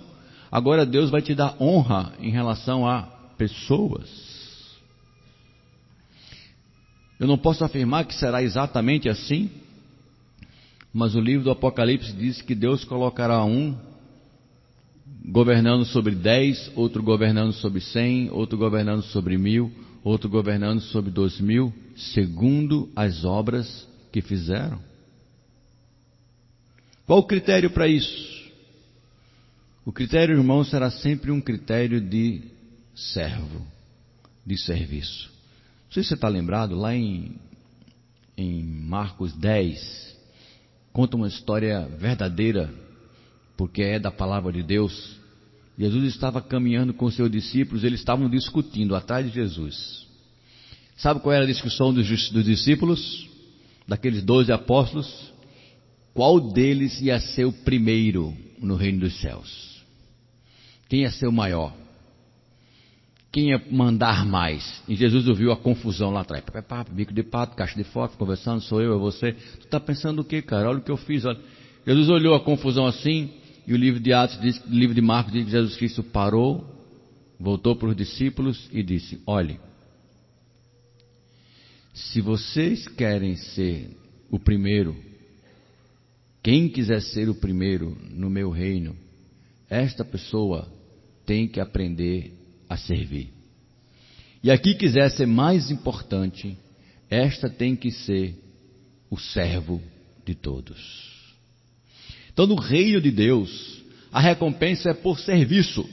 Agora 0.50 0.84
Deus 0.84 1.10
vai 1.10 1.22
te 1.22 1.34
dar 1.34 1.56
honra 1.60 2.12
em 2.20 2.30
relação 2.30 2.86
a 2.86 3.02
pessoas. 3.38 4.32
Eu 7.18 7.26
não 7.26 7.38
posso 7.38 7.64
afirmar 7.64 8.04
que 8.04 8.14
será 8.14 8.42
exatamente 8.42 9.08
assim, 9.08 9.50
mas 10.92 11.14
o 11.14 11.20
livro 11.20 11.44
do 11.44 11.50
Apocalipse 11.50 12.12
diz 12.12 12.42
que 12.42 12.54
Deus 12.54 12.84
colocará 12.84 13.44
um 13.44 13.76
governando 15.24 15.84
sobre 15.84 16.16
dez, 16.16 16.70
outro 16.74 17.02
governando 17.02 17.52
sobre 17.52 17.80
cem, 17.80 18.28
outro 18.30 18.58
governando 18.58 19.02
sobre 19.02 19.38
mil, 19.38 19.70
outro 20.02 20.28
governando 20.28 20.80
sobre 20.80 21.12
dois 21.12 21.40
mil, 21.40 21.72
segundo 21.94 22.90
as 22.96 23.24
obras 23.24 23.88
que 24.12 24.20
fizeram. 24.20 24.78
Qual 27.06 27.18
o 27.18 27.26
critério 27.26 27.70
para 27.70 27.88
isso? 27.88 28.32
O 29.84 29.90
critério, 29.90 30.36
irmão, 30.36 30.62
será 30.62 30.90
sempre 30.90 31.30
um 31.30 31.40
critério 31.40 32.00
de 32.00 32.42
servo, 32.94 33.66
de 34.46 34.56
serviço. 34.56 35.30
Não 35.86 35.92
sei 35.92 36.02
se 36.02 36.10
você 36.10 36.14
está 36.14 36.28
lembrado, 36.28 36.76
lá 36.76 36.94
em, 36.94 37.34
em 38.36 38.62
Marcos 38.62 39.32
10, 39.32 40.16
conta 40.92 41.16
uma 41.16 41.26
história 41.26 41.86
verdadeira, 41.98 42.72
porque 43.56 43.82
é 43.82 43.98
da 43.98 44.10
palavra 44.10 44.52
de 44.52 44.62
Deus. 44.62 45.16
Jesus 45.76 46.14
estava 46.14 46.40
caminhando 46.40 46.94
com 46.94 47.10
seus 47.10 47.30
discípulos, 47.30 47.82
eles 47.82 48.00
estavam 48.00 48.30
discutindo 48.30 48.94
atrás 48.94 49.26
de 49.26 49.34
Jesus. 49.34 50.06
Sabe 50.96 51.20
qual 51.20 51.34
era 51.34 51.44
a 51.44 51.48
discussão 51.48 51.92
dos, 51.92 52.30
dos 52.30 52.44
discípulos? 52.44 53.31
Daqueles 53.92 54.22
doze 54.22 54.50
apóstolos? 54.50 55.30
Qual 56.14 56.40
deles 56.40 56.98
ia 57.02 57.20
ser 57.20 57.44
o 57.44 57.52
primeiro 57.52 58.34
no 58.58 58.74
reino 58.74 59.00
dos 59.00 59.20
céus? 59.20 59.84
Quem 60.88 61.02
ia 61.02 61.10
ser 61.10 61.26
o 61.26 61.32
maior? 61.32 61.74
quem 63.30 63.50
ia 63.50 63.62
mandar 63.70 64.24
mais? 64.24 64.82
E 64.88 64.94
Jesus 64.94 65.28
ouviu 65.28 65.52
a 65.52 65.56
confusão 65.56 66.10
lá 66.10 66.22
atrás. 66.22 66.42
Bico 66.90 67.12
de 67.12 67.22
pato, 67.22 67.54
caixa 67.54 67.76
de 67.76 67.84
foto, 67.84 68.16
conversando, 68.16 68.62
sou 68.62 68.80
eu, 68.80 68.94
é 68.94 68.98
você. 68.98 69.32
Tu 69.32 69.64
está 69.64 69.78
pensando 69.78 70.20
o 70.20 70.24
que, 70.24 70.40
cara? 70.40 70.70
Olha 70.70 70.78
o 70.78 70.82
que 70.82 70.90
eu 70.90 70.96
fiz. 70.96 71.26
Olha. 71.26 71.38
Jesus 71.86 72.08
olhou 72.08 72.34
a 72.34 72.40
confusão 72.40 72.86
assim, 72.86 73.30
e 73.66 73.74
o 73.74 73.76
livro 73.76 74.00
de 74.00 74.12
Atos, 74.12 74.40
diz, 74.40 74.58
o 74.64 74.70
livro 74.70 74.94
de 74.94 75.02
Marcos 75.02 75.34
diz 75.34 75.44
que 75.44 75.50
Jesus 75.50 75.76
Cristo 75.76 76.02
parou, 76.02 76.64
voltou 77.38 77.76
para 77.76 77.88
os 77.88 77.96
discípulos 77.96 78.70
e 78.72 78.82
disse: 78.82 79.20
Olhe, 79.26 79.60
se 81.92 82.20
vocês 82.20 82.88
querem 82.88 83.36
ser 83.36 83.90
o 84.30 84.38
primeiro, 84.38 84.96
Quem 86.42 86.68
quiser 86.68 87.00
ser 87.00 87.28
o 87.28 87.34
primeiro 87.34 87.96
no 88.10 88.28
meu 88.28 88.50
reino, 88.50 88.96
esta 89.70 90.04
pessoa 90.04 90.68
tem 91.24 91.46
que 91.46 91.60
aprender 91.60 92.32
a 92.68 92.76
servir. 92.76 93.32
E 94.42 94.50
aqui 94.50 94.74
quiser 94.74 95.08
ser 95.10 95.26
mais 95.26 95.70
importante, 95.70 96.58
esta 97.08 97.48
tem 97.48 97.76
que 97.76 97.92
ser 97.92 98.34
o 99.08 99.16
servo 99.16 99.80
de 100.26 100.34
todos. 100.34 101.12
Então, 102.32 102.46
no 102.46 102.56
reino 102.56 103.00
de 103.00 103.12
Deus, 103.12 103.80
a 104.10 104.18
recompensa 104.18 104.90
é 104.90 104.94
por 104.94 105.20
serviço. 105.20 105.88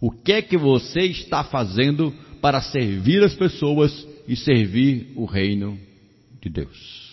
O 0.00 0.10
que 0.10 0.32
é 0.32 0.42
que 0.42 0.58
você 0.58 1.00
está 1.00 1.42
fazendo 1.44 2.12
para 2.42 2.60
servir 2.60 3.22
as 3.22 3.32
pessoas 3.34 4.06
e 4.26 4.36
servir 4.36 5.12
o 5.16 5.24
reino 5.24 5.78
de 6.40 6.48
Deus? 6.48 7.04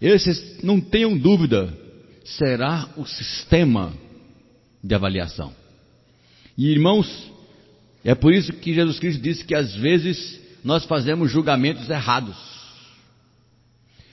Esse, 0.00 0.64
não 0.64 0.80
tenham 0.80 1.16
dúvida, 1.16 1.72
será 2.24 2.88
o 2.96 3.06
sistema 3.06 3.92
de 4.82 4.94
avaliação. 4.94 5.52
E 6.56 6.68
irmãos, 6.68 7.32
é 8.04 8.14
por 8.14 8.32
isso 8.32 8.52
que 8.52 8.74
Jesus 8.74 8.98
Cristo 8.98 9.22
disse 9.22 9.44
que 9.44 9.54
às 9.54 9.74
vezes 9.74 10.40
nós 10.62 10.84
fazemos 10.84 11.30
julgamentos 11.30 11.88
errados. 11.88 12.36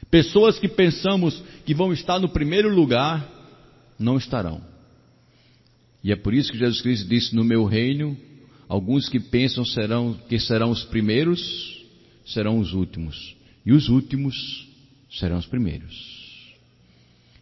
Pessoas 0.09 0.59
que 0.59 0.67
pensamos 0.67 1.41
que 1.65 1.73
vão 1.73 1.93
estar 1.93 2.19
no 2.19 2.29
primeiro 2.29 2.73
lugar, 2.73 3.29
não 3.97 4.17
estarão. 4.17 4.61
E 6.03 6.11
é 6.11 6.15
por 6.15 6.33
isso 6.33 6.51
que 6.51 6.57
Jesus 6.57 6.81
Cristo 6.81 7.07
disse: 7.07 7.35
No 7.35 7.43
meu 7.43 7.65
reino, 7.65 8.17
alguns 8.71 9.09
que 9.09 9.19
pensam 9.19 9.65
serão, 9.65 10.13
que 10.29 10.39
serão 10.39 10.71
os 10.71 10.81
primeiros, 10.85 11.85
serão 12.25 12.57
os 12.57 12.71
últimos. 12.71 13.35
E 13.65 13.73
os 13.73 13.89
últimos 13.89 14.65
serão 15.11 15.37
os 15.37 15.45
primeiros. 15.45 15.93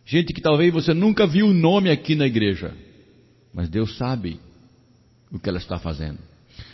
Gente 0.07 0.33
que 0.33 0.41
talvez 0.41 0.73
você 0.73 0.91
nunca 0.91 1.27
viu 1.27 1.45
o 1.45 1.53
nome 1.53 1.91
aqui 1.91 2.15
na 2.15 2.25
igreja, 2.25 2.75
mas 3.53 3.69
Deus 3.69 3.95
sabe 3.95 4.39
o 5.31 5.37
que 5.37 5.47
ela 5.47 5.59
está 5.59 5.77
fazendo. 5.77 6.17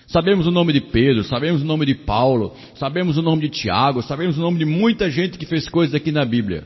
Sabemos 0.07 0.47
o 0.47 0.51
nome 0.51 0.71
de 0.71 0.79
Pedro, 0.79 1.25
sabemos 1.25 1.61
o 1.61 1.65
nome 1.65 1.85
de 1.85 1.95
Paulo, 1.95 2.55
sabemos 2.75 3.17
o 3.17 3.21
nome 3.21 3.41
de 3.41 3.49
Tiago, 3.49 4.01
sabemos 4.03 4.37
o 4.37 4.41
nome 4.41 4.59
de 4.59 4.65
muita 4.65 5.11
gente 5.11 5.37
que 5.37 5.45
fez 5.45 5.67
coisas 5.67 5.93
aqui 5.93 6.13
na 6.13 6.23
Bíblia. 6.23 6.65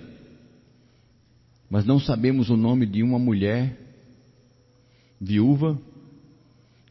Mas 1.67 1.86
não 1.86 1.99
sabemos 1.99 2.52
o 2.52 2.56
nome 2.56 2.86
de 2.86 3.02
uma 3.02 3.17
mulher 3.17 3.75
viúva 5.19 5.75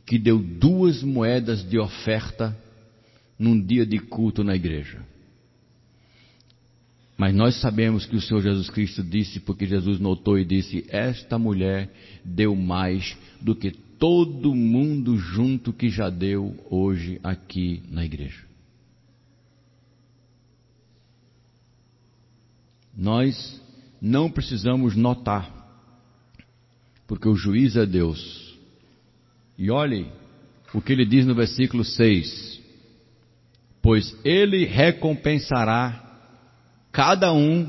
que 0.08 0.18
deu 0.18 0.38
duas 0.38 1.02
moedas 1.02 1.62
de 1.62 1.78
oferta 1.78 2.56
num 3.38 3.60
dia 3.60 3.84
de 3.84 3.98
culto 3.98 4.42
na 4.42 4.56
igreja. 4.56 5.04
Mas 7.14 7.34
nós 7.34 7.60
sabemos 7.60 8.06
que 8.06 8.16
o 8.16 8.20
Senhor 8.20 8.40
Jesus 8.40 8.70
Cristo 8.70 9.02
disse, 9.02 9.38
porque 9.38 9.66
Jesus 9.66 10.00
notou 10.00 10.38
e 10.38 10.46
disse: 10.46 10.86
Esta 10.88 11.38
mulher 11.38 11.92
deu 12.24 12.56
mais 12.56 13.18
do 13.38 13.54
que 13.54 13.70
todo 13.70 14.54
mundo 14.54 15.18
junto 15.18 15.74
que 15.74 15.90
já 15.90 16.08
deu 16.08 16.56
hoje 16.70 17.20
aqui 17.22 17.82
na 17.90 18.02
igreja. 18.02 18.46
Nós 22.96 23.60
não 24.00 24.30
precisamos 24.30 24.96
notar, 24.96 25.52
porque 27.06 27.28
o 27.28 27.34
juiz 27.34 27.76
é 27.76 27.84
Deus. 27.84 28.47
E 29.58 29.70
olhe 29.70 30.06
o 30.72 30.80
que 30.80 30.92
ele 30.92 31.04
diz 31.04 31.26
no 31.26 31.34
versículo 31.34 31.84
6: 31.84 32.60
Pois 33.82 34.16
ele 34.24 34.64
recompensará 34.64 36.04
cada 36.92 37.32
um 37.32 37.68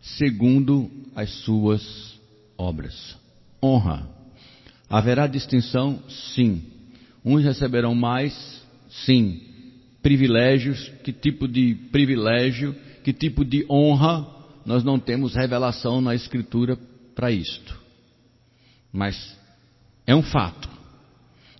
segundo 0.00 0.90
as 1.14 1.30
suas 1.44 2.18
obras. 2.56 3.16
Honra. 3.62 4.08
Haverá 4.88 5.26
distinção? 5.26 6.02
Sim. 6.08 6.64
Uns 7.24 7.44
receberão 7.44 7.94
mais? 7.94 8.62
Sim. 8.88 9.40
Privilégios? 10.02 10.90
Que 11.04 11.12
tipo 11.12 11.46
de 11.46 11.74
privilégio? 11.90 12.74
Que 13.04 13.12
tipo 13.12 13.44
de 13.44 13.64
honra? 13.70 14.26
Nós 14.64 14.82
não 14.82 14.98
temos 14.98 15.34
revelação 15.34 16.00
na 16.00 16.14
Escritura 16.14 16.78
para 17.14 17.30
isto. 17.30 17.80
Mas 18.92 19.36
é 20.06 20.14
um 20.14 20.22
fato. 20.22 20.68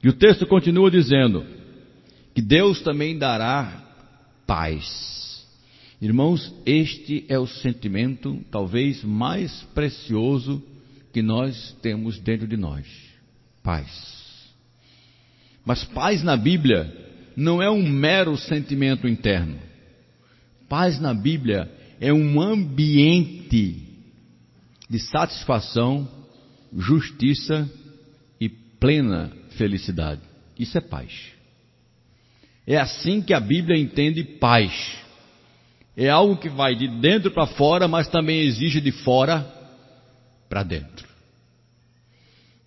E 0.03 0.09
o 0.09 0.13
texto 0.13 0.47
continua 0.47 0.91
dizendo 0.91 1.45
que 2.35 2.43
Deus 2.43 2.81
também 2.83 3.17
dará 3.17 3.83
paz. 4.47 5.47
Irmãos, 6.01 6.53
este 6.67 7.25
é 7.29 7.39
o 7.39 7.47
sentimento 7.47 8.43
talvez 8.51 9.05
mais 9.05 9.63
precioso 9.75 10.63
que 11.13 11.23
nós 11.23 11.77
temos 11.81 12.19
dentro 12.19 12.49
de 12.49 12.57
nós: 12.57 12.87
paz. 13.63 14.13
Mas 15.65 15.85
paz 15.85 16.25
na 16.25 16.37
Bíblia 16.37 16.93
não 17.37 17.63
é 17.63 17.71
um 17.71 17.89
mero 17.89 18.37
sentimento 18.37 19.07
interno. 19.07 19.59
Paz 20.69 21.01
na 21.01 21.15
Bíblia 21.15 21.71
é 22.01 22.13
um 22.13 22.41
ambiente 22.41 23.89
de 24.91 24.99
satisfação, 24.99 26.09
justiça 26.77 27.71
plena 28.83 29.31
felicidade. 29.57 30.21
Isso 30.59 30.77
é 30.77 30.81
paz. 30.81 31.31
É 32.67 32.77
assim 32.77 33.23
que 33.23 33.33
a 33.33 33.39
Bíblia 33.39 33.79
entende 33.79 34.25
paz. 34.25 34.73
É 35.97 36.09
algo 36.09 36.37
que 36.37 36.49
vai 36.49 36.75
de 36.75 36.89
dentro 37.01 37.31
para 37.31 37.47
fora, 37.47 37.87
mas 37.87 38.09
também 38.09 38.41
exige 38.41 38.81
de 38.81 38.91
fora 38.91 39.47
para 40.49 40.65
dentro. 40.65 41.07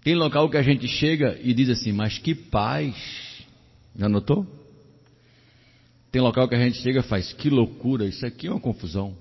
Tem 0.04 0.16
local 0.16 0.50
que 0.50 0.56
a 0.56 0.62
gente 0.62 0.88
chega 0.88 1.38
e 1.44 1.54
diz 1.54 1.68
assim, 1.68 1.92
mas 1.92 2.18
que 2.18 2.34
paz. 2.34 2.96
Já 3.94 4.08
notou? 4.08 4.48
Tem 6.14 6.22
local 6.22 6.48
que 6.48 6.56
a 6.56 6.64
gente 6.64 6.78
chega 6.82 7.02
e 7.02 7.04
faz, 7.04 7.34
que 7.34 7.50
loucura, 7.50 8.06
isso 8.06 8.26
aqui 8.26 8.48
é 8.48 8.52
uma 8.52 8.62
confusão. 8.62 9.18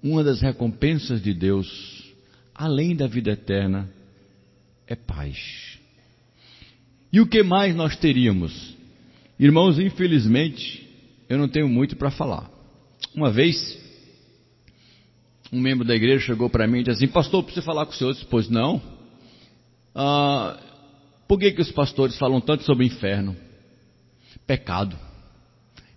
Uma 0.00 0.22
das 0.22 0.40
recompensas 0.40 1.20
de 1.20 1.34
Deus, 1.34 2.03
além 2.54 2.94
da 2.94 3.06
vida 3.06 3.32
eterna, 3.32 3.90
é 4.86 4.94
paz. 4.94 5.78
E 7.12 7.20
o 7.20 7.26
que 7.26 7.42
mais 7.42 7.74
nós 7.74 7.96
teríamos? 7.96 8.74
Irmãos, 9.38 9.78
infelizmente, 9.78 10.88
eu 11.28 11.38
não 11.38 11.48
tenho 11.48 11.68
muito 11.68 11.96
para 11.96 12.10
falar. 12.10 12.50
Uma 13.14 13.30
vez, 13.30 13.56
um 15.52 15.60
membro 15.60 15.86
da 15.86 15.94
igreja 15.94 16.26
chegou 16.26 16.48
para 16.48 16.66
mim 16.66 16.80
e 16.80 16.84
disse 16.84 17.04
assim: 17.04 17.12
Pastor, 17.12 17.42
preciso 17.42 17.64
falar 17.64 17.86
com 17.86 17.92
o 17.92 17.94
senhor. 17.94 18.10
Eu 18.10 18.14
disse: 18.14 18.26
Pois 18.26 18.48
não. 18.48 18.80
Ah, 19.94 20.58
por 21.28 21.38
que, 21.38 21.52
que 21.52 21.62
os 21.62 21.70
pastores 21.70 22.18
falam 22.18 22.40
tanto 22.40 22.64
sobre 22.64 22.86
inferno? 22.86 23.36
Pecado, 24.46 24.96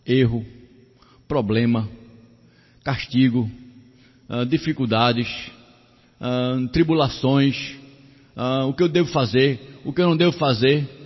erro, 0.06 0.46
problema, 1.28 1.90
castigo, 2.84 3.50
ah, 4.30 4.44
dificuldades, 4.44 5.28
ah, 6.20 6.58
tribulações, 6.72 7.76
ah, 8.36 8.66
o 8.66 8.74
que 8.74 8.84
eu 8.84 8.90
devo 8.90 9.10
fazer, 9.10 9.80
o 9.84 9.94
que 9.94 10.02
eu 10.02 10.08
não 10.08 10.18
devo 10.18 10.34
fazer 10.34 10.98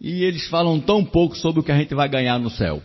e 0.00 0.22
eles 0.22 0.46
falam 0.48 0.80
tão 0.80 1.04
pouco 1.04 1.36
sobre 1.36 1.60
o 1.60 1.64
que 1.64 1.72
a 1.72 1.78
gente 1.78 1.94
vai 1.94 2.08
ganhar 2.08 2.38
no 2.38 2.50
céu. 2.50 2.82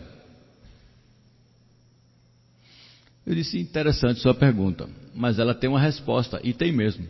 Eu 3.26 3.34
disse: 3.34 3.58
interessante 3.58 4.20
sua 4.20 4.34
pergunta, 4.34 4.88
mas 5.14 5.38
ela 5.38 5.54
tem 5.54 5.70
uma 5.70 5.80
resposta, 5.80 6.40
e 6.42 6.52
tem 6.52 6.72
mesmo. 6.72 7.06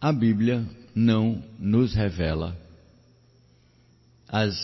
A 0.00 0.12
Bíblia 0.12 0.66
não 0.94 1.42
nos 1.58 1.94
revela 1.94 2.56
as, 4.26 4.56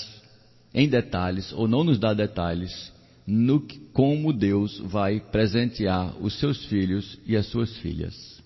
em 0.73 0.89
detalhes, 0.89 1.53
ou 1.53 1.69
não 1.69 1.85
nos 1.85 1.99
dá 1.99 2.15
detalhes, 2.15 2.93
no 3.27 3.61
que, 3.61 3.79
como 3.93 4.33
Deus 4.33 4.79
vai 4.79 5.19
presentear 5.19 6.17
os 6.23 6.39
seus 6.39 6.65
filhos 6.67 7.19
e 7.27 7.37
as 7.37 7.47
suas 7.47 7.77
filhas. 7.79 8.37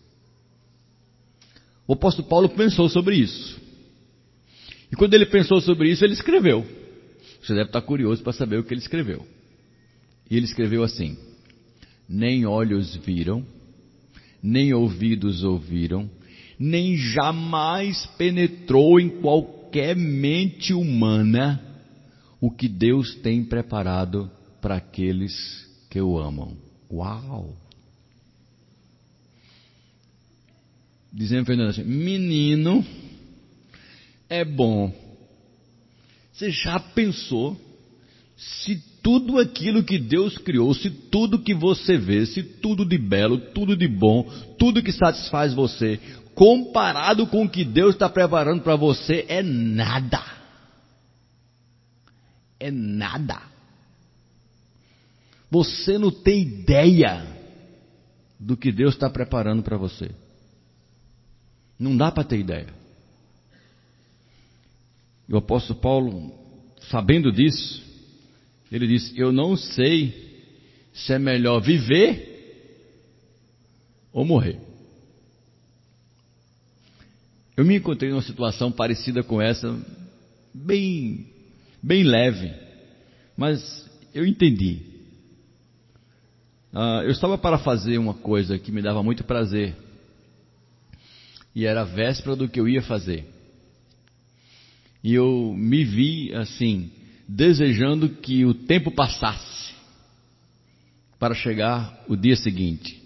O 1.86 1.92
apóstolo 1.92 2.28
Paulo 2.28 2.48
pensou 2.48 2.88
sobre 2.88 3.16
isso. 3.16 3.60
E 4.90 4.96
quando 4.96 5.14
ele 5.14 5.26
pensou 5.26 5.60
sobre 5.60 5.90
isso, 5.90 6.04
ele 6.04 6.14
escreveu. 6.14 6.64
Você 7.42 7.52
deve 7.54 7.66
estar 7.66 7.82
curioso 7.82 8.22
para 8.22 8.32
saber 8.32 8.58
o 8.58 8.64
que 8.64 8.72
ele 8.72 8.80
escreveu. 8.80 9.26
E 10.30 10.36
ele 10.36 10.46
escreveu 10.46 10.82
assim: 10.82 11.16
Nem 12.08 12.46
olhos 12.46 12.96
viram, 12.96 13.44
nem 14.42 14.72
ouvidos 14.72 15.42
ouviram, 15.42 16.08
nem 16.58 16.96
jamais 16.96 18.06
penetrou 18.18 18.98
em 19.00 19.20
qualquer 19.20 19.96
mente 19.96 20.72
humana 20.72 21.60
o 22.40 22.50
que 22.50 22.68
Deus 22.68 23.14
tem 23.16 23.44
preparado 23.44 24.30
para 24.60 24.76
aqueles 24.76 25.68
que 25.88 26.00
o 26.00 26.18
amam. 26.18 26.56
Uau! 26.90 27.56
Dizendo 31.12 31.46
Fernando 31.46 31.70
assim: 31.70 31.84
Menino 31.84 32.84
é 34.28 34.44
bom. 34.44 34.92
Você 36.32 36.50
já 36.50 36.78
pensou 36.78 37.60
se 38.36 38.82
tudo 39.02 39.38
aquilo 39.38 39.82
que 39.82 39.98
Deus 39.98 40.38
criou, 40.38 40.72
se 40.72 40.88
tudo 40.88 41.42
que 41.42 41.54
você 41.54 41.96
vê, 41.96 42.24
se 42.24 42.42
tudo 42.42 42.84
de 42.84 42.96
belo, 42.96 43.38
tudo 43.38 43.76
de 43.76 43.88
bom, 43.88 44.22
tudo 44.58 44.82
que 44.82 44.92
satisfaz 44.92 45.52
você, 45.52 45.98
comparado 46.34 47.26
com 47.26 47.44
o 47.44 47.48
que 47.48 47.64
Deus 47.64 47.94
está 47.94 48.08
preparando 48.08 48.62
para 48.62 48.76
você, 48.76 49.26
é 49.28 49.42
nada. 49.42 50.22
É 52.58 52.70
nada. 52.70 53.49
Você 55.50 55.98
não 55.98 56.10
tem 56.10 56.42
ideia 56.42 57.26
do 58.38 58.56
que 58.56 58.70
Deus 58.70 58.94
está 58.94 59.10
preparando 59.10 59.62
para 59.62 59.76
você. 59.76 60.10
Não 61.78 61.96
dá 61.96 62.12
para 62.12 62.24
ter 62.24 62.38
ideia. 62.38 62.68
O 65.28 65.36
apóstolo 65.36 65.80
Paulo, 65.80 66.32
sabendo 66.90 67.32
disso, 67.32 67.82
ele 68.70 68.86
disse: 68.86 69.18
Eu 69.18 69.32
não 69.32 69.56
sei 69.56 70.30
se 70.92 71.12
é 71.12 71.18
melhor 71.18 71.60
viver 71.60 72.28
ou 74.12 74.24
morrer. 74.24 74.60
Eu 77.56 77.64
me 77.64 77.76
encontrei 77.76 78.10
numa 78.10 78.22
situação 78.22 78.72
parecida 78.72 79.22
com 79.22 79.40
essa, 79.40 79.78
bem, 80.54 81.26
bem 81.82 82.02
leve, 82.04 82.52
mas 83.36 83.88
eu 84.14 84.26
entendi. 84.26 84.89
Uh, 86.72 87.02
eu 87.02 87.10
estava 87.10 87.36
para 87.36 87.58
fazer 87.58 87.98
uma 87.98 88.14
coisa 88.14 88.58
que 88.58 88.70
me 88.70 88.80
dava 88.80 89.02
muito 89.02 89.24
prazer, 89.24 89.76
e 91.54 91.66
era 91.66 91.82
a 91.82 91.84
véspera 91.84 92.36
do 92.36 92.48
que 92.48 92.60
eu 92.60 92.68
ia 92.68 92.82
fazer. 92.82 93.26
E 95.02 95.14
eu 95.14 95.54
me 95.56 95.84
vi 95.84 96.32
assim, 96.34 96.90
desejando 97.26 98.08
que 98.08 98.44
o 98.44 98.54
tempo 98.54 98.90
passasse 98.90 99.74
para 101.18 101.34
chegar 101.34 102.04
o 102.08 102.16
dia 102.16 102.36
seguinte. 102.36 103.00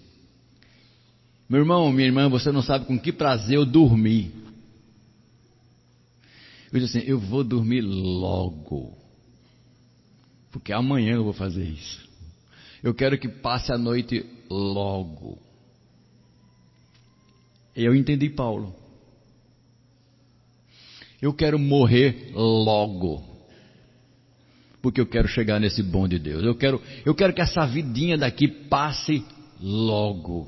Meu 1.49 1.61
irmão, 1.61 1.91
minha 1.91 2.07
irmã, 2.07 2.29
você 2.29 2.51
não 2.51 2.61
sabe 2.61 2.85
com 2.85 2.99
que 2.99 3.11
prazer 3.11 3.57
eu 3.57 3.65
dormi. 3.65 4.31
Eu 6.71 6.79
disse 6.79 6.97
assim: 6.97 7.07
eu 7.07 7.19
vou 7.19 7.43
dormir 7.43 7.81
logo, 7.81 8.97
porque 10.51 10.73
amanhã 10.73 11.15
eu 11.15 11.23
vou 11.23 11.33
fazer 11.33 11.63
isso. 11.63 12.04
Eu 12.85 12.93
quero 12.93 13.17
que 13.17 13.27
passe 13.27 13.73
a 13.73 13.79
noite 13.79 14.23
logo. 14.47 15.39
Eu 17.75 17.95
entendi 17.95 18.29
Paulo. 18.29 18.75
Eu 21.19 21.33
quero 21.33 21.57
morrer 21.57 22.31
logo 22.35 23.23
porque 24.83 25.01
eu 25.01 25.07
quero 25.07 25.27
chegar 25.27 25.59
nesse 25.59 25.81
bom 25.81 26.07
de 26.07 26.19
Deus. 26.19 26.43
Eu 26.43 26.53
quero, 26.53 26.79
eu 27.03 27.15
quero 27.15 27.33
que 27.33 27.41
essa 27.41 27.65
vidinha 27.65 28.19
daqui 28.19 28.47
passe 28.47 29.25
logo. 29.59 30.47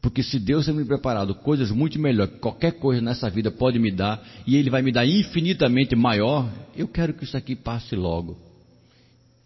Porque 0.00 0.20
se 0.20 0.40
Deus 0.40 0.66
tem 0.66 0.74
me 0.74 0.84
preparado 0.84 1.32
coisas 1.32 1.70
muito 1.70 1.96
melhores, 2.00 2.40
qualquer 2.40 2.72
coisa 2.72 3.00
nessa 3.00 3.30
vida 3.30 3.52
pode 3.52 3.78
me 3.78 3.92
dar, 3.92 4.20
e 4.44 4.56
Ele 4.56 4.68
vai 4.68 4.82
me 4.82 4.90
dar 4.90 5.06
infinitamente 5.06 5.94
maior, 5.94 6.52
eu 6.76 6.88
quero 6.88 7.14
que 7.14 7.22
isso 7.22 7.36
aqui 7.36 7.54
passe 7.54 7.94
logo. 7.94 8.50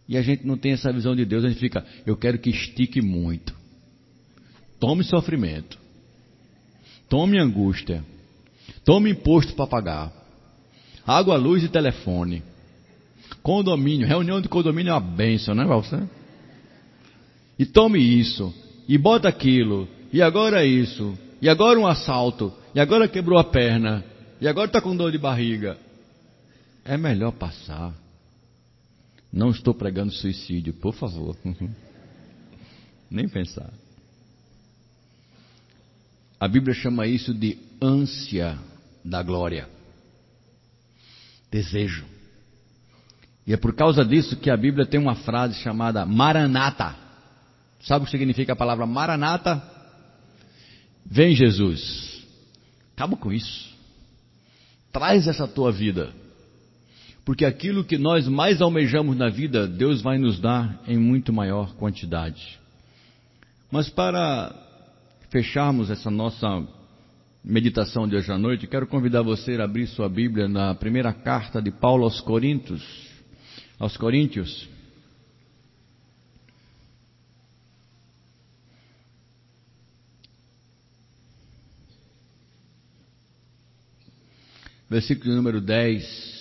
E 0.09 0.17
a 0.17 0.23
gente 0.23 0.47
não 0.47 0.57
tem 0.57 0.73
essa 0.73 0.93
visão 0.93 1.17
de 1.17 1.25
Deus, 1.25 1.45
a 1.45 1.49
gente 1.49 1.59
fica, 1.59 1.85
eu 2.07 2.17
quero 2.17 2.39
que 2.39 2.51
estique 2.51 3.03
muito. 3.03 3.55
Tome 4.79 5.03
sofrimento. 5.03 5.79
Tome 7.09 7.39
angústia. 7.39 8.05
Tome 8.85 9.11
imposto 9.11 9.55
para 9.55 9.67
pagar. 9.67 10.13
Água, 11.07 11.37
luz 11.37 11.65
e 11.65 11.69
telefone. 11.69 12.43
Condomínio, 13.43 14.07
reunião 14.07 14.41
de 14.41 14.49
condomínio 14.49 14.91
é 14.91 14.95
uma 14.95 15.01
benção, 15.01 15.55
né, 15.55 15.65
você? 15.65 16.03
E 17.59 17.65
tome 17.65 17.99
isso, 17.99 18.53
e 18.89 18.99
bota 18.99 19.29
aquilo, 19.29 19.89
e 20.13 20.21
agora 20.21 20.65
isso, 20.65 21.17
e 21.41 21.49
agora 21.49 21.79
um 21.79 21.87
assalto, 21.87 22.53
e 22.75 22.81
agora 22.81 23.09
quebrou 23.09 23.39
a 23.39 23.45
perna, 23.45 24.05
e 24.41 24.47
agora 24.47 24.67
está 24.67 24.81
com 24.81 24.97
dor 24.97 25.11
de 25.11 25.19
barriga. 25.19 25.79
É 26.85 26.97
melhor 26.97 27.33
passar. 27.33 27.95
Não 29.33 29.51
estou 29.51 29.75
pregando 29.75 30.13
suicídio, 30.13 30.73
por 30.75 30.95
favor. 30.95 31.37
Nem 33.11 33.29
pensar. 33.29 33.73
A 36.39 36.49
Bíblia 36.49 36.75
chama 36.75 37.07
isso 37.07 37.33
de 37.33 37.59
ânsia 37.81 38.59
da 39.05 39.23
glória. 39.23 39.69
Desejo. 41.51 42.05
E 43.47 43.53
é 43.53 43.57
por 43.57 43.75
causa 43.75 44.05
disso 44.05 44.37
que 44.37 44.51
a 44.51 44.57
Bíblia 44.57 44.85
tem 44.85 45.01
uma 45.01 45.15
frase 45.15 45.55
chamada 45.61 46.05
Maranata. 46.05 46.97
Sabe 47.81 48.03
o 48.03 48.07
que 48.07 48.11
significa 48.11 48.53
a 48.53 48.57
palavra 48.57 48.87
Maranata? 48.87 49.63
Vem 51.05 51.35
Jesus. 51.35 52.25
Acaba 52.95 53.17
com 53.17 53.33
isso. 53.33 53.75
Traz 54.91 55.29
essa 55.29 55.47
tua 55.47 55.71
vida. 55.71 56.13
Porque 57.27 57.45
aquilo 57.45 57.85
que 57.85 57.99
nós 57.99 58.29
mais 58.29 58.63
almejamos 58.63 59.17
na 59.17 59.29
vida, 59.29 59.67
Deus 59.67 60.01
vai 60.01 60.17
nos 60.17 60.39
dar 60.39 60.81
em 60.87 60.97
muito 60.97 61.33
maior 61.33 61.75
quantidade. 61.75 62.57
Mas 63.69 63.91
para 63.91 64.55
fecharmos 65.29 65.91
essa 65.91 66.09
nossa 66.09 66.47
meditação 67.43 68.07
de 68.07 68.15
hoje 68.15 68.31
à 68.31 68.39
noite, 68.39 68.69
quero 68.69 68.87
convidar 68.87 69.23
você 69.23 69.57
a 69.57 69.65
abrir 69.65 69.89
sua 69.89 70.09
Bíblia 70.09 70.47
na 70.47 70.73
primeira 70.77 71.13
carta 71.13 71.61
de 71.61 71.73
Paulo 71.73 72.05
aos 72.05 72.21
Coríntios, 72.21 72.81
aos 73.77 73.97
Coríntios. 73.97 74.69
Versículo 84.89 85.35
número 85.35 85.61
10. 85.61 86.36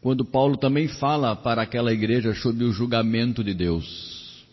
Quando 0.00 0.24
Paulo 0.24 0.56
também 0.56 0.86
fala 0.86 1.34
para 1.34 1.62
aquela 1.62 1.92
igreja 1.92 2.34
sobre 2.34 2.64
o 2.64 2.72
julgamento 2.72 3.42
de 3.42 3.52
Deus. 3.52 4.44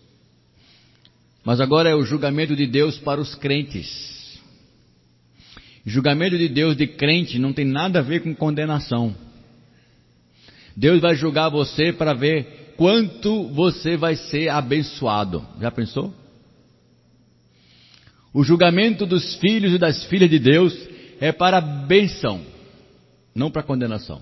Mas 1.43 1.61
agora 1.61 1.89
é 1.89 1.95
o 1.95 2.03
julgamento 2.03 2.55
de 2.55 2.65
Deus 2.65 2.97
para 2.97 3.21
os 3.21 3.35
crentes. 3.35 4.39
Julgamento 5.85 6.37
de 6.37 6.49
Deus 6.49 6.75
de 6.75 6.87
crente 6.87 7.37
não 7.37 7.53
tem 7.53 7.65
nada 7.65 7.99
a 7.99 8.01
ver 8.01 8.23
com 8.23 8.33
condenação. 8.33 9.15
Deus 10.75 10.99
vai 10.99 11.15
julgar 11.15 11.49
você 11.49 11.93
para 11.93 12.13
ver 12.13 12.73
quanto 12.75 13.47
você 13.49 13.95
vai 13.95 14.15
ser 14.15 14.49
abençoado. 14.49 15.45
Já 15.61 15.69
pensou? 15.69 16.11
O 18.33 18.43
julgamento 18.43 19.05
dos 19.05 19.35
filhos 19.35 19.73
e 19.73 19.77
das 19.77 20.03
filhas 20.05 20.29
de 20.29 20.39
Deus 20.39 20.75
é 21.21 21.31
para 21.31 21.61
bênção, 21.61 22.41
não 23.33 23.51
para 23.51 23.63
condenação. 23.63 24.21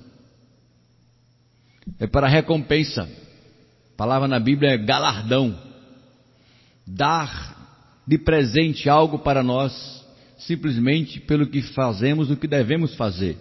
É 1.99 2.07
para 2.07 2.27
recompensa. 2.27 3.03
A 3.03 3.97
palavra 3.97 4.27
na 4.27 4.39
Bíblia 4.39 4.71
é 4.71 4.77
galardão. 4.77 5.57
Dar 6.85 8.03
de 8.05 8.17
presente 8.17 8.89
algo 8.89 9.19
para 9.19 9.41
nós 9.41 10.03
simplesmente 10.37 11.19
pelo 11.21 11.47
que 11.47 11.61
fazemos 11.61 12.29
o 12.29 12.37
que 12.37 12.47
devemos 12.47 12.95
fazer. 12.95 13.37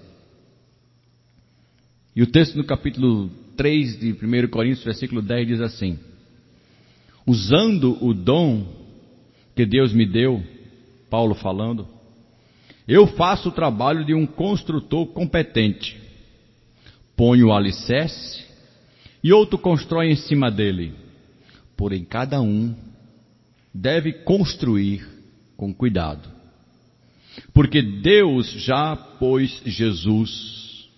E 2.15 2.23
o 2.23 2.27
texto 2.27 2.57
no 2.57 2.65
capítulo 2.65 3.31
3 3.57 3.99
de 3.99 4.13
1 4.13 4.49
Coríntios, 4.49 4.85
versículo 4.85 5.23
10 5.23 5.49
diz 5.49 5.61
assim: 5.61 5.99
Usando 7.27 8.03
o 8.05 8.13
dom 8.13 8.67
que 9.55 9.67
Deus 9.67 9.93
me 9.93 10.07
deu, 10.07 10.43
Paulo 11.09 11.35
falando, 11.35 11.87
eu 12.87 13.07
faço 13.07 13.49
o 13.49 13.53
trabalho 13.53 14.05
de 14.05 14.15
um 14.15 14.27
construtor 14.27 15.07
competente. 15.09 16.02
Ponho 17.17 17.49
o 17.49 17.53
alicerce 17.53 18.45
e 19.23 19.33
outro 19.33 19.59
constrói 19.59 20.11
em 20.11 20.17
cima 20.17 20.51
dele. 20.51 20.95
Porém, 21.77 22.05
cada 22.05 22.41
um 22.41 22.75
deve 23.73 24.13
construir 24.13 25.07
com 25.57 25.73
cuidado. 25.73 26.29
Porque 27.53 27.81
Deus 27.81 28.51
já 28.53 28.97
pôs 28.97 29.63
Jesus 29.65 30.89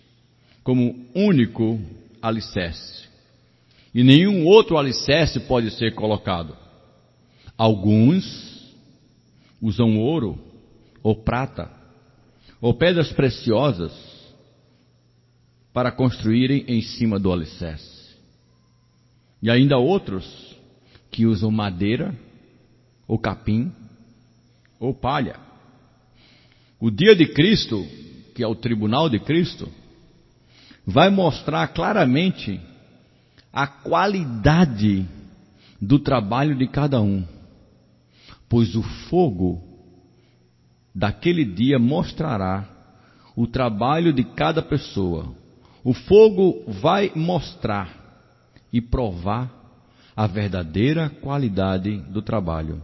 como 0.62 1.06
único 1.14 1.80
alicerce. 2.20 3.04
E 3.94 4.02
nenhum 4.02 4.44
outro 4.46 4.76
alicerce 4.76 5.38
pode 5.40 5.70
ser 5.72 5.94
colocado. 5.94 6.56
Alguns 7.56 8.74
usam 9.62 9.98
ouro 9.98 10.38
ou 11.02 11.14
prata 11.14 11.70
ou 12.60 12.74
pedras 12.74 13.12
preciosas 13.12 13.92
para 15.74 15.90
construírem 15.90 16.64
em 16.68 16.80
cima 16.80 17.18
do 17.18 17.32
alicerce. 17.32 18.14
E 19.42 19.50
ainda 19.50 19.76
outros 19.76 20.24
que 21.10 21.26
usam 21.26 21.50
madeira 21.50 22.14
ou 23.08 23.18
capim 23.18 23.72
ou 24.78 24.94
palha. 24.94 25.36
O 26.78 26.90
dia 26.90 27.16
de 27.16 27.26
Cristo, 27.26 27.84
que 28.36 28.42
é 28.42 28.46
o 28.46 28.54
tribunal 28.54 29.10
de 29.10 29.18
Cristo, 29.18 29.68
vai 30.86 31.10
mostrar 31.10 31.66
claramente 31.68 32.60
a 33.52 33.66
qualidade 33.66 35.06
do 35.80 35.98
trabalho 35.98 36.56
de 36.56 36.68
cada 36.68 37.00
um, 37.00 37.24
pois 38.48 38.76
o 38.76 38.82
fogo 38.82 39.60
daquele 40.94 41.44
dia 41.44 41.80
mostrará 41.80 42.68
o 43.34 43.46
trabalho 43.46 44.12
de 44.12 44.22
cada 44.22 44.62
pessoa. 44.62 45.43
O 45.84 45.92
fogo 45.92 46.64
vai 46.66 47.12
mostrar 47.14 48.02
e 48.72 48.80
provar 48.80 49.52
a 50.16 50.26
verdadeira 50.26 51.10
qualidade 51.10 51.98
do 52.10 52.22
trabalho. 52.22 52.80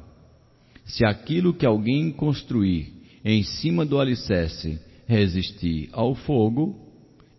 Se 0.84 1.04
aquilo 1.04 1.54
que 1.54 1.64
alguém 1.64 2.12
construir 2.12 2.92
em 3.24 3.42
cima 3.42 3.86
do 3.86 3.98
alicerce 3.98 4.78
resistir 5.06 5.88
ao 5.92 6.14
fogo, 6.14 6.76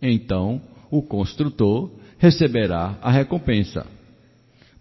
então 0.01 0.59
o 0.89 1.01
construtor 1.01 1.91
receberá 2.18 2.97
a 3.01 3.12
recompensa. 3.12 3.86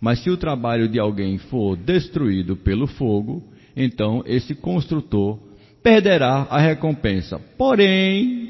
Mas 0.01 0.21
se 0.21 0.31
o 0.31 0.37
trabalho 0.37 0.89
de 0.89 0.99
alguém 0.99 1.37
for 1.37 1.77
destruído 1.77 2.57
pelo 2.57 2.87
fogo, 2.87 3.43
então 3.77 4.23
esse 4.27 4.55
construtor 4.55 5.39
perderá 5.83 6.47
a 6.51 6.59
recompensa. 6.59 7.39
Porém, 7.59 8.50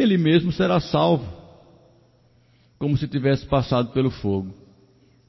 ele 0.00 0.18
mesmo 0.18 0.52
será 0.52 0.80
salvo, 0.80 1.26
como 2.78 2.96
se 2.96 3.08
tivesse 3.08 3.46
passado 3.46 3.90
pelo 3.92 4.10
fogo 4.10 4.54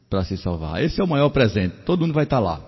para 0.10 0.24
se 0.24 0.38
salvar. 0.38 0.84
Esse 0.84 1.00
é 1.00 1.04
o 1.04 1.08
maior 1.08 1.30
presente, 1.30 1.76
todo 1.86 2.02
mundo 2.02 2.14
vai 2.14 2.24
estar 2.24 2.40
lá. 2.40 2.62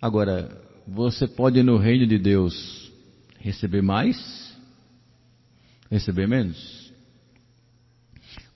Agora, 0.00 0.50
você 0.86 1.28
pode 1.28 1.62
no 1.62 1.76
reino 1.76 2.06
de 2.06 2.18
Deus 2.18 2.90
receber 3.38 3.82
mais, 3.82 4.56
receber 5.90 6.26
menos. 6.26 6.90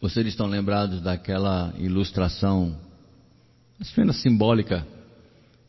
Vocês 0.00 0.26
estão 0.26 0.46
lembrados 0.46 1.00
daquela 1.00 1.72
ilustração, 1.78 2.78
apenas 3.80 4.16
simbólica, 4.16 4.86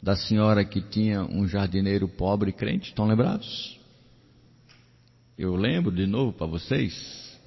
da 0.02 0.16
senhora 0.16 0.64
que 0.64 0.82
tinha 0.82 1.24
um 1.24 1.48
jardineiro 1.48 2.08
pobre 2.08 2.52
crente? 2.52 2.90
Estão 2.90 3.06
lembrados? 3.06 3.80
Eu 5.38 5.56
lembro 5.56 5.92
de 5.92 6.08
novo 6.08 6.32
para 6.32 6.48
vocês. 6.48 7.38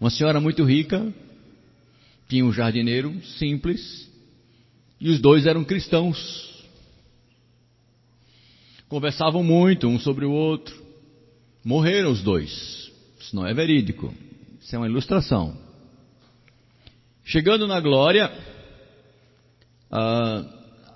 Uma 0.00 0.10
senhora 0.10 0.40
muito 0.40 0.62
rica, 0.62 1.12
tinha 2.28 2.44
um 2.44 2.52
jardineiro 2.52 3.20
simples, 3.38 4.08
e 5.00 5.10
os 5.10 5.20
dois 5.20 5.44
eram 5.44 5.64
cristãos. 5.64 6.64
Conversavam 8.88 9.42
muito 9.42 9.88
um 9.88 9.98
sobre 9.98 10.24
o 10.24 10.30
outro. 10.30 10.86
Morreram 11.64 12.12
os 12.12 12.22
dois. 12.22 12.92
Isso 13.18 13.34
não 13.34 13.44
é 13.44 13.52
verídico. 13.52 14.14
Isso 14.60 14.76
é 14.76 14.78
uma 14.78 14.86
ilustração. 14.86 15.58
Chegando 17.24 17.66
na 17.66 17.80
glória, 17.80 18.32
a, 19.90 20.44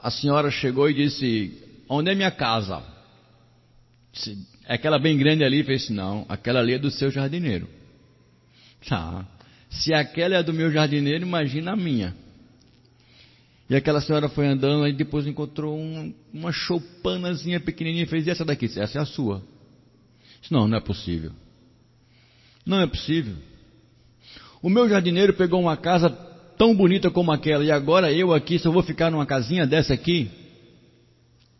a 0.01 0.11
senhora 0.12 0.49
chegou 0.53 0.89
e 0.89 0.95
disse: 0.95 1.61
Onde 1.89 2.12
é 2.12 2.14
minha 2.14 2.31
casa? 2.31 2.85
Disse, 4.12 4.39
aquela 4.75 4.99
bem 4.99 5.18
grande 5.18 5.43
ali, 5.43 5.64
fez 5.64 5.91
não, 5.91 6.25
aquela 6.29 6.61
ali 6.61 6.75
é 6.75 6.79
do 6.79 6.91
seu 6.91 7.11
jardineiro. 7.11 7.68
Tá. 8.89 9.27
Se 9.68 9.93
aquela 9.93 10.37
é 10.37 10.43
do 10.43 10.53
meu 10.53 10.71
jardineiro, 10.71 11.25
imagina 11.25 11.73
a 11.73 11.77
minha. 11.77 12.14
E 13.68 13.77
aquela 13.77 14.01
senhora 14.01 14.29
foi 14.29 14.47
andando 14.47 14.87
e 14.87 14.93
depois 14.93 15.27
encontrou 15.27 15.79
um, 15.79 16.12
uma 16.33 16.53
choupanazinha 16.53 17.61
pequenininha 17.61 18.05
e 18.05 18.07
fez 18.07 18.27
essa 18.27 18.45
daqui, 18.45 18.66
essa 18.66 18.99
é 18.99 19.01
a 19.01 19.05
sua. 19.05 19.43
Disse, 20.41 20.53
não, 20.53 20.66
não 20.66 20.79
é 20.79 20.81
possível. 20.81 21.33
Não 22.64 22.81
é 22.81 22.87
possível. 22.87 23.35
O 24.62 24.68
meu 24.68 24.89
jardineiro 24.89 25.35
pegou 25.35 25.61
uma 25.61 25.77
casa 25.77 26.11
tão 26.59 26.75
bonita 26.75 27.11
como 27.11 27.33
aquela 27.33 27.64
e 27.64 27.71
agora 27.71 28.12
eu 28.12 28.33
aqui 28.33 28.59
só 28.59 28.71
vou 28.71 28.83
ficar 28.83 29.11
numa 29.11 29.27
casinha 29.27 29.66
dessa 29.66 29.95
aqui? 29.95 30.31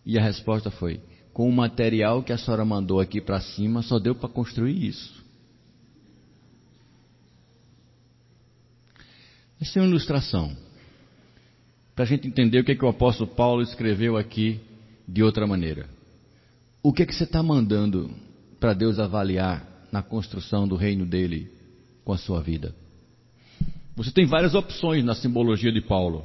E 0.05 0.19
a 0.19 0.23
resposta 0.23 0.71
foi: 0.71 1.01
com 1.41 1.49
o 1.49 1.53
material 1.53 2.22
que 2.22 2.34
a 2.34 2.36
senhora 2.36 2.66
mandou 2.66 3.01
aqui 3.01 3.18
para 3.18 3.41
cima, 3.41 3.80
só 3.80 3.99
deu 3.99 4.14
para 4.14 4.28
construir 4.28 4.88
isso. 4.88 5.24
Essa 9.59 9.78
é 9.78 9.82
uma 9.82 9.88
ilustração. 9.88 10.55
Para 11.95 12.05
a 12.05 12.07
gente 12.07 12.28
entender 12.28 12.61
o 12.61 12.64
que, 12.64 12.72
é 12.72 12.74
que 12.74 12.84
o 12.84 12.91
apóstolo 12.91 13.30
Paulo 13.30 13.62
escreveu 13.62 14.18
aqui 14.18 14.61
de 15.09 15.22
outra 15.22 15.47
maneira. 15.47 15.88
O 16.82 16.93
que 16.93 17.05
é 17.05 17.07
que 17.07 17.14
você 17.14 17.24
está 17.24 17.43
mandando 17.43 18.11
para 18.61 18.74
Deus 18.74 18.99
avaliar 18.99 19.66
na 19.91 20.03
construção 20.03 20.68
do 20.68 20.76
reino 20.76 21.07
dele 21.07 21.51
com 22.05 22.12
a 22.12 22.18
sua 22.18 22.43
vida? 22.43 22.74
Você 23.97 24.11
tem 24.11 24.26
várias 24.26 24.55
opções 24.55 25.03
na 25.03 25.14
simbologia 25.14 25.72
de 25.72 25.80
Paulo: 25.80 26.22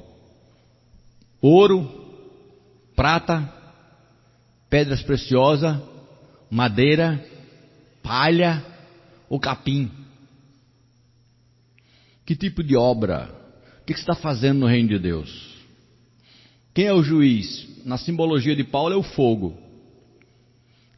ouro, 1.41 1.89
prata, 2.97 3.63
pedras 4.75 5.01
preciosas, 5.01 5.81
madeira, 6.49 7.25
palha 8.03 8.61
ou 9.29 9.39
capim. 9.39 9.89
Que 12.25 12.35
tipo 12.35 12.61
de 12.61 12.75
obra? 12.75 13.33
O 13.79 13.85
que 13.85 13.93
você 13.93 14.01
está 14.01 14.15
fazendo 14.15 14.59
no 14.59 14.67
reino 14.67 14.89
de 14.89 14.99
Deus? 14.99 15.55
Quem 16.73 16.87
é 16.87 16.93
o 16.93 17.01
juiz? 17.01 17.85
Na 17.85 17.97
simbologia 17.97 18.53
de 18.53 18.65
Paulo 18.65 18.93
é 18.93 18.97
o 18.97 19.01
fogo. 19.01 19.57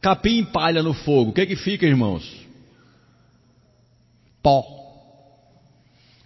Capim 0.00 0.40
e 0.40 0.46
palha 0.46 0.82
no 0.82 0.92
fogo. 0.92 1.30
O 1.30 1.32
que 1.32 1.42
é 1.42 1.46
que 1.46 1.54
fica, 1.54 1.86
irmãos? 1.86 2.28
Pó. 4.42 4.66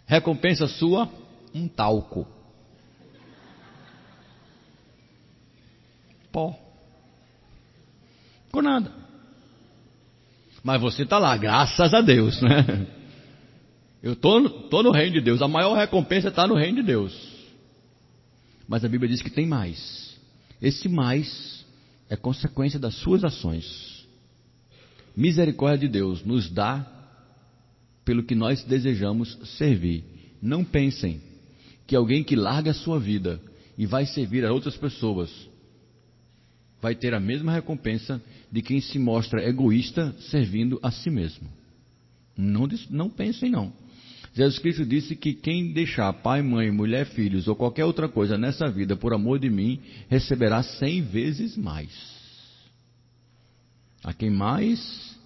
Recompensa 0.07 0.67
sua, 0.67 1.07
um 1.55 1.69
talco. 1.69 2.27
Pó. 6.33 6.62
Com 8.53 8.61
nada. 8.63 8.93
Mas 10.63 10.81
você 10.81 11.03
está 11.03 11.19
lá, 11.19 11.37
graças 11.37 11.93
a 11.93 12.01
Deus, 12.01 12.41
né? 12.41 12.87
Eu 14.03 14.13
estou 14.13 14.49
tô 14.69 14.83
no 14.83 14.93
reino 14.93 15.15
de 15.15 15.21
Deus. 15.21 15.41
A 15.41 15.49
maior 15.49 15.75
recompensa 15.75 16.29
está 16.29 16.47
no 16.47 16.55
reino 16.55 16.77
de 16.77 16.83
Deus. 16.83 17.33
Mas 18.69 18.85
a 18.85 18.89
Bíblia 18.89 19.09
diz 19.09 19.23
que 19.23 19.31
tem 19.31 19.47
mais. 19.47 20.17
Esse 20.61 20.89
mais 20.89 21.65
é 22.09 22.17
consequência 22.17 22.79
das 22.79 22.95
suas 22.97 23.25
ações. 23.25 24.07
Misericórdia 25.17 25.89
de 25.89 25.89
Deus 25.89 26.25
nos 26.25 26.51
dá 26.51 26.87
pelo 28.05 28.23
que 28.23 28.35
nós 28.35 28.63
desejamos 28.65 29.39
servir. 29.57 30.05
Não 30.41 30.65
pensem 30.65 31.21
que 31.87 31.97
alguém 31.97 32.23
que 32.23 32.37
larga 32.37 32.71
a 32.71 32.75
sua 32.75 32.99
vida 32.99 33.41
e 33.79 33.87
vai 33.87 34.07
servir 34.07 34.45
a 34.45 34.53
outras 34.53 34.77
pessoas 34.77 35.31
vai 36.83 36.97
ter 36.97 37.15
a 37.15 37.21
mesma 37.21 37.53
recompensa 37.53 38.21
de 38.51 38.61
quem 38.61 38.81
se 38.81 38.99
mostra 38.99 39.49
egoísta 39.49 40.13
servindo 40.31 40.81
a 40.83 40.91
si 40.91 41.09
mesmo. 41.09 41.49
Não, 42.37 42.69
não 42.91 43.09
pensem 43.09 43.49
não. 43.49 43.73
Jesus 44.35 44.59
Cristo 44.59 44.85
disse 44.85 45.15
que 45.15 45.33
quem 45.33 45.73
deixar 45.73 46.13
pai, 46.15 46.43
mãe, 46.43 46.73
mulher, 46.73 47.07
filhos 47.07 47.47
ou 47.47 47.55
qualquer 47.55 47.85
outra 47.85 48.09
coisa 48.09 48.37
nessa 48.37 48.69
vida 48.69 48.97
por 48.97 49.15
amor 49.15 49.39
de 49.39 49.49
mim, 49.49 49.79
receberá 50.09 50.63
cem 50.63 51.03
vezes 51.03 51.57
mais. 51.57 51.91
A 54.03 54.13
quem 54.13 54.31
mais 54.31 55.17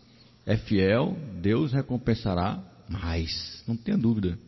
é 0.45 0.57
fiel, 0.57 1.17
Deus 1.41 1.73
recompensará 1.73 2.63
mais, 2.89 3.65
não 3.67 3.77
tenha 3.77 3.97
dúvida. 3.97 4.39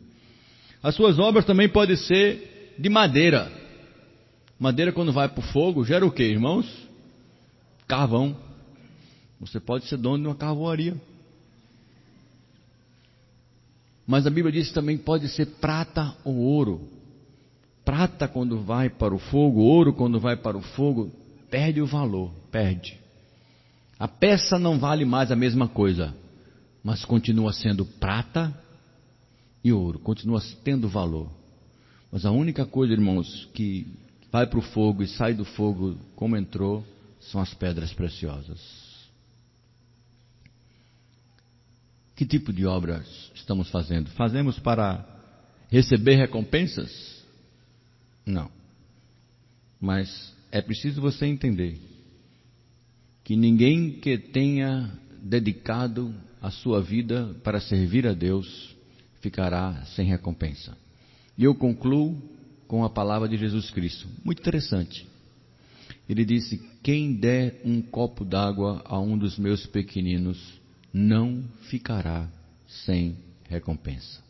As 0.83 0.93
suas 0.93 1.17
obras 1.17 1.45
também 1.45 1.67
podem 1.67 1.95
ser 1.95 2.75
de 2.77 2.89
madeira. 2.89 3.51
Madeira, 4.59 4.91
quando 4.91 5.11
vai 5.11 5.27
para 5.27 5.39
o 5.39 5.47
fogo, 5.51 5.83
gera 5.83 6.05
o 6.05 6.11
que, 6.11 6.23
irmãos? 6.23 6.88
Carvão. 7.89 8.37
Você 9.41 9.59
pode 9.59 9.87
ser 9.87 9.97
dono 9.97 10.21
de 10.21 10.27
uma 10.27 10.35
carvoaria. 10.35 10.95
Mas 14.05 14.27
a 14.27 14.29
Bíblia 14.29 14.51
diz 14.51 14.67
que 14.67 14.73
também 14.75 14.95
pode 14.95 15.27
ser 15.27 15.47
prata 15.59 16.15
ou 16.23 16.35
ouro. 16.35 16.87
Prata, 17.83 18.27
quando 18.27 18.61
vai 18.61 18.91
para 18.91 19.13
o 19.13 19.17
fogo, 19.17 19.61
ouro, 19.61 19.91
quando 19.91 20.19
vai 20.19 20.37
para 20.37 20.55
o 20.55 20.61
fogo, 20.61 21.11
perde 21.49 21.81
o 21.81 21.87
valor, 21.87 22.31
perde. 22.51 22.95
A 23.97 24.07
peça 24.07 24.59
não 24.59 24.77
vale 24.77 25.03
mais 25.03 25.31
a 25.31 25.35
mesma 25.35 25.67
coisa, 25.67 26.15
mas 26.83 27.03
continua 27.03 27.51
sendo 27.51 27.85
prata 27.85 28.55
e 29.63 29.73
ouro, 29.73 29.97
continua 29.97 30.39
tendo 30.63 30.87
valor. 30.87 31.27
Mas 32.11 32.23
a 32.23 32.31
única 32.31 32.67
coisa, 32.67 32.93
irmãos, 32.93 33.49
que 33.53 33.87
vai 34.31 34.45
para 34.45 34.59
o 34.59 34.63
fogo 34.63 35.01
e 35.01 35.07
sai 35.07 35.33
do 35.33 35.43
fogo 35.43 35.97
como 36.15 36.37
entrou, 36.37 36.85
são 37.19 37.41
as 37.41 37.53
pedras 37.53 37.93
preciosas. 37.93 38.59
Que 42.15 42.25
tipo 42.25 42.51
de 42.51 42.65
obras 42.65 43.31
estamos 43.33 43.69
fazendo? 43.69 44.09
Fazemos 44.11 44.59
para 44.59 45.05
receber 45.69 46.15
recompensas? 46.15 47.23
Não. 48.25 48.51
Mas 49.79 50.33
é 50.51 50.61
preciso 50.61 50.99
você 51.01 51.25
entender 51.25 51.79
que 53.23 53.35
ninguém 53.35 53.99
que 53.99 54.17
tenha 54.17 54.91
dedicado 55.21 56.13
a 56.41 56.49
sua 56.49 56.81
vida 56.81 57.35
para 57.43 57.59
servir 57.59 58.07
a 58.07 58.13
Deus 58.13 58.75
ficará 59.21 59.85
sem 59.95 60.07
recompensa. 60.07 60.77
E 61.37 61.43
eu 61.43 61.53
concluo 61.55 62.21
com 62.67 62.83
a 62.83 62.89
palavra 62.89 63.27
de 63.27 63.37
Jesus 63.37 63.71
Cristo. 63.71 64.07
Muito 64.23 64.39
interessante. 64.39 65.08
Ele 66.09 66.25
disse: 66.25 66.57
Quem 66.81 67.13
der 67.13 67.61
um 67.63 67.79
copo 67.83 68.25
d'água 68.25 68.81
a 68.83 68.99
um 68.99 69.15
dos 69.15 69.37
meus 69.37 69.67
pequeninos, 69.67 70.59
não 70.91 71.43
ficará 71.69 72.27
sem 72.67 73.15
recompensa. 73.47 74.23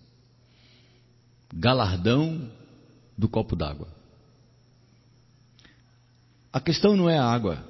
Galardão 1.53 2.51
do 3.17 3.29
copo 3.29 3.55
d'água. 3.55 3.87
A 6.51 6.59
questão 6.59 6.97
não 6.97 7.09
é 7.09 7.17
a 7.17 7.25
água, 7.25 7.63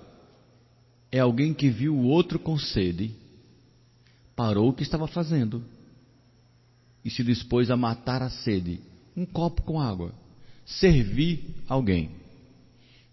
é 1.11 1.19
alguém 1.19 1.53
que 1.53 1.69
viu 1.69 1.95
o 1.95 2.05
outro 2.05 2.39
com 2.39 2.57
sede, 2.57 3.11
parou 4.35 4.69
o 4.69 4.73
que 4.73 4.83
estava 4.83 5.07
fazendo 5.07 5.63
e 7.05 7.11
se 7.11 7.23
dispôs 7.23 7.69
a 7.69 7.77
matar 7.77 8.23
a 8.23 8.29
sede. 8.29 8.79
Um 9.15 9.25
copo 9.25 9.61
com 9.63 9.79
água. 9.79 10.13
Servir 10.65 11.55
alguém. 11.67 12.11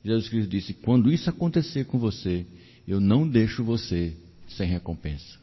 Jesus 0.07 0.29
Cristo 0.29 0.49
disse: 0.49 0.73
Quando 0.73 1.13
isso 1.13 1.29
acontecer 1.29 1.85
com 1.85 1.99
você, 1.99 2.47
eu 2.87 3.01
não 3.01 3.27
deixo 3.27 3.65
você 3.65 4.15
sem 4.49 4.69
recompensa. 4.69 5.37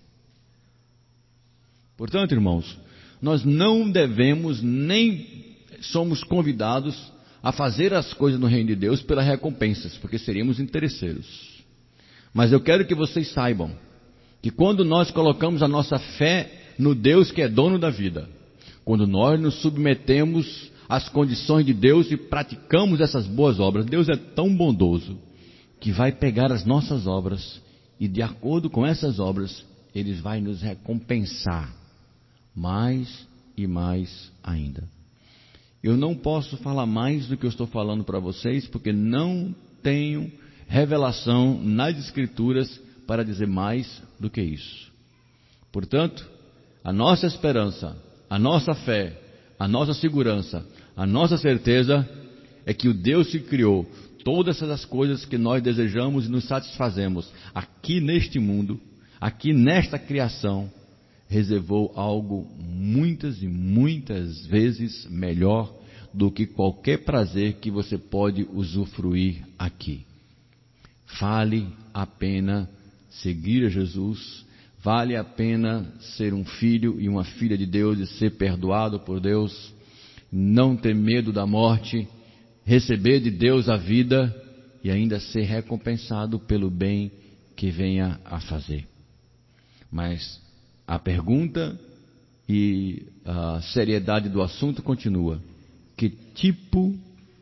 Portanto, 1.97 2.31
irmãos, 2.31 2.77
nós 3.21 3.43
não 3.43 3.89
devemos 3.89 4.61
nem 4.61 5.55
somos 5.81 6.23
convidados 6.23 7.11
a 7.41 7.51
fazer 7.51 7.93
as 7.93 8.13
coisas 8.13 8.39
no 8.39 8.47
reino 8.47 8.69
de 8.69 8.75
Deus 8.75 9.01
pelas 9.01 9.25
recompensas, 9.25 9.97
porque 9.97 10.17
seríamos 10.17 10.61
interesseiros. 10.61 11.61
Mas 12.33 12.53
eu 12.53 12.61
quero 12.61 12.87
que 12.87 12.95
vocês 12.95 13.31
saibam 13.31 13.71
que 14.41 14.49
quando 14.49 14.85
nós 14.85 15.11
colocamos 15.11 15.61
a 15.61 15.67
nossa 15.67 15.99
fé 15.99 16.73
no 16.79 16.95
Deus 16.95 17.31
que 17.31 17.41
é 17.41 17.49
dono 17.49 17.77
da 17.77 17.89
vida, 17.89 18.29
quando 18.85 19.05
nós 19.05 19.39
nos 19.39 19.55
submetemos 19.55 20.71
às 20.87 21.09
condições 21.09 21.65
de 21.65 21.73
Deus 21.73 22.11
e 22.11 22.17
praticamos 22.17 23.01
essas 23.01 23.25
boas 23.27 23.59
obras, 23.59 23.85
Deus 23.85 24.09
é 24.09 24.15
tão 24.15 24.55
bondoso 24.55 25.17
que 25.79 25.91
vai 25.91 26.11
pegar 26.11 26.51
as 26.51 26.65
nossas 26.65 27.07
obras 27.07 27.61
e, 27.99 28.07
de 28.07 28.21
acordo 28.21 28.69
com 28.69 28.85
essas 28.85 29.19
obras, 29.19 29.65
Ele 29.93 30.13
vai 30.13 30.39
nos 30.41 30.61
recompensar 30.61 31.73
mais 32.55 33.27
e 33.57 33.67
mais 33.67 34.31
ainda. 34.43 34.83
Eu 35.83 35.97
não 35.97 36.15
posso 36.15 36.55
falar 36.57 36.85
mais 36.85 37.27
do 37.27 37.35
que 37.35 37.45
eu 37.45 37.49
estou 37.49 37.67
falando 37.67 38.03
para 38.03 38.19
vocês, 38.19 38.67
porque 38.67 38.93
não 38.93 39.53
tenho 39.81 40.31
revelação 40.67 41.61
nas 41.61 41.97
Escrituras 41.97 42.81
para 43.05 43.25
dizer 43.25 43.47
mais 43.47 44.01
do 44.19 44.29
que 44.29 44.41
isso. 44.41 44.91
Portanto, 45.71 46.25
a 46.83 46.93
nossa 46.93 47.27
esperança, 47.27 47.97
a 48.29 48.39
nossa 48.39 48.73
fé, 48.73 49.19
a 49.57 49.67
nossa 49.67 49.93
segurança, 49.93 50.65
a 50.95 51.05
nossa 51.05 51.37
certeza 51.37 52.07
é 52.65 52.73
que 52.73 52.87
o 52.87 52.93
Deus 52.93 53.29
que 53.29 53.39
criou 53.39 53.85
todas 54.23 54.61
essas 54.61 54.85
coisas 54.85 55.25
que 55.25 55.37
nós 55.37 55.61
desejamos 55.61 56.25
e 56.25 56.29
nos 56.29 56.45
satisfazemos 56.45 57.29
aqui 57.53 57.99
neste 57.99 58.39
mundo, 58.39 58.79
aqui 59.19 59.53
nesta 59.53 59.99
criação, 59.99 60.71
reservou 61.27 61.91
algo 61.95 62.47
muitas 62.59 63.41
e 63.41 63.47
muitas 63.47 64.45
vezes 64.45 65.07
melhor 65.09 65.73
do 66.13 66.29
que 66.29 66.45
qualquer 66.45 66.99
prazer 66.99 67.53
que 67.53 67.71
você 67.71 67.97
pode 67.97 68.47
usufruir 68.53 69.43
aqui. 69.57 70.05
Vale 71.19 71.67
a 71.93 72.05
pena 72.05 72.69
seguir 73.09 73.65
a 73.65 73.69
Jesus, 73.69 74.45
vale 74.83 75.15
a 75.15 75.23
pena 75.23 75.89
ser 76.17 76.33
um 76.33 76.43
filho 76.43 76.99
e 76.99 77.07
uma 77.07 77.23
filha 77.23 77.57
de 77.57 77.65
Deus 77.65 77.97
e 77.99 78.05
ser 78.05 78.31
perdoado 78.31 78.99
por 78.99 79.21
Deus, 79.21 79.73
não 80.29 80.75
ter 80.75 80.93
medo 80.93 81.31
da 81.31 81.47
morte, 81.47 82.05
receber 82.65 83.21
de 83.21 83.31
Deus 83.31 83.69
a 83.69 83.77
vida 83.77 84.35
e 84.83 84.91
ainda 84.91 85.21
ser 85.21 85.43
recompensado 85.43 86.37
pelo 86.37 86.69
bem 86.69 87.09
que 87.55 87.71
venha 87.71 88.19
a 88.25 88.41
fazer. 88.41 88.85
Mas 89.89 90.41
a 90.85 90.99
pergunta 90.99 91.79
e 92.49 93.03
a 93.23 93.61
seriedade 93.61 94.27
do 94.27 94.41
assunto 94.41 94.83
continua: 94.83 95.41
que 95.95 96.09
tipo 96.09 96.93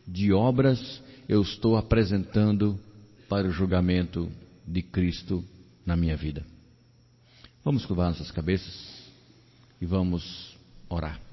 de 0.07 0.31
obras 0.31 1.01
eu 1.27 1.41
estou 1.41 1.75
apresentando 1.75 2.79
para 3.27 3.47
o 3.47 3.51
julgamento 3.51 4.29
de 4.67 4.83
Cristo 4.83 5.43
na 5.85 5.95
minha 5.95 6.15
vida. 6.15 6.50
Vamos 7.63 7.85
curvar 7.85 8.09
nossas 8.09 8.31
cabeças 8.31 8.73
e 9.79 9.85
vamos 9.85 10.57
orar. 10.89 11.30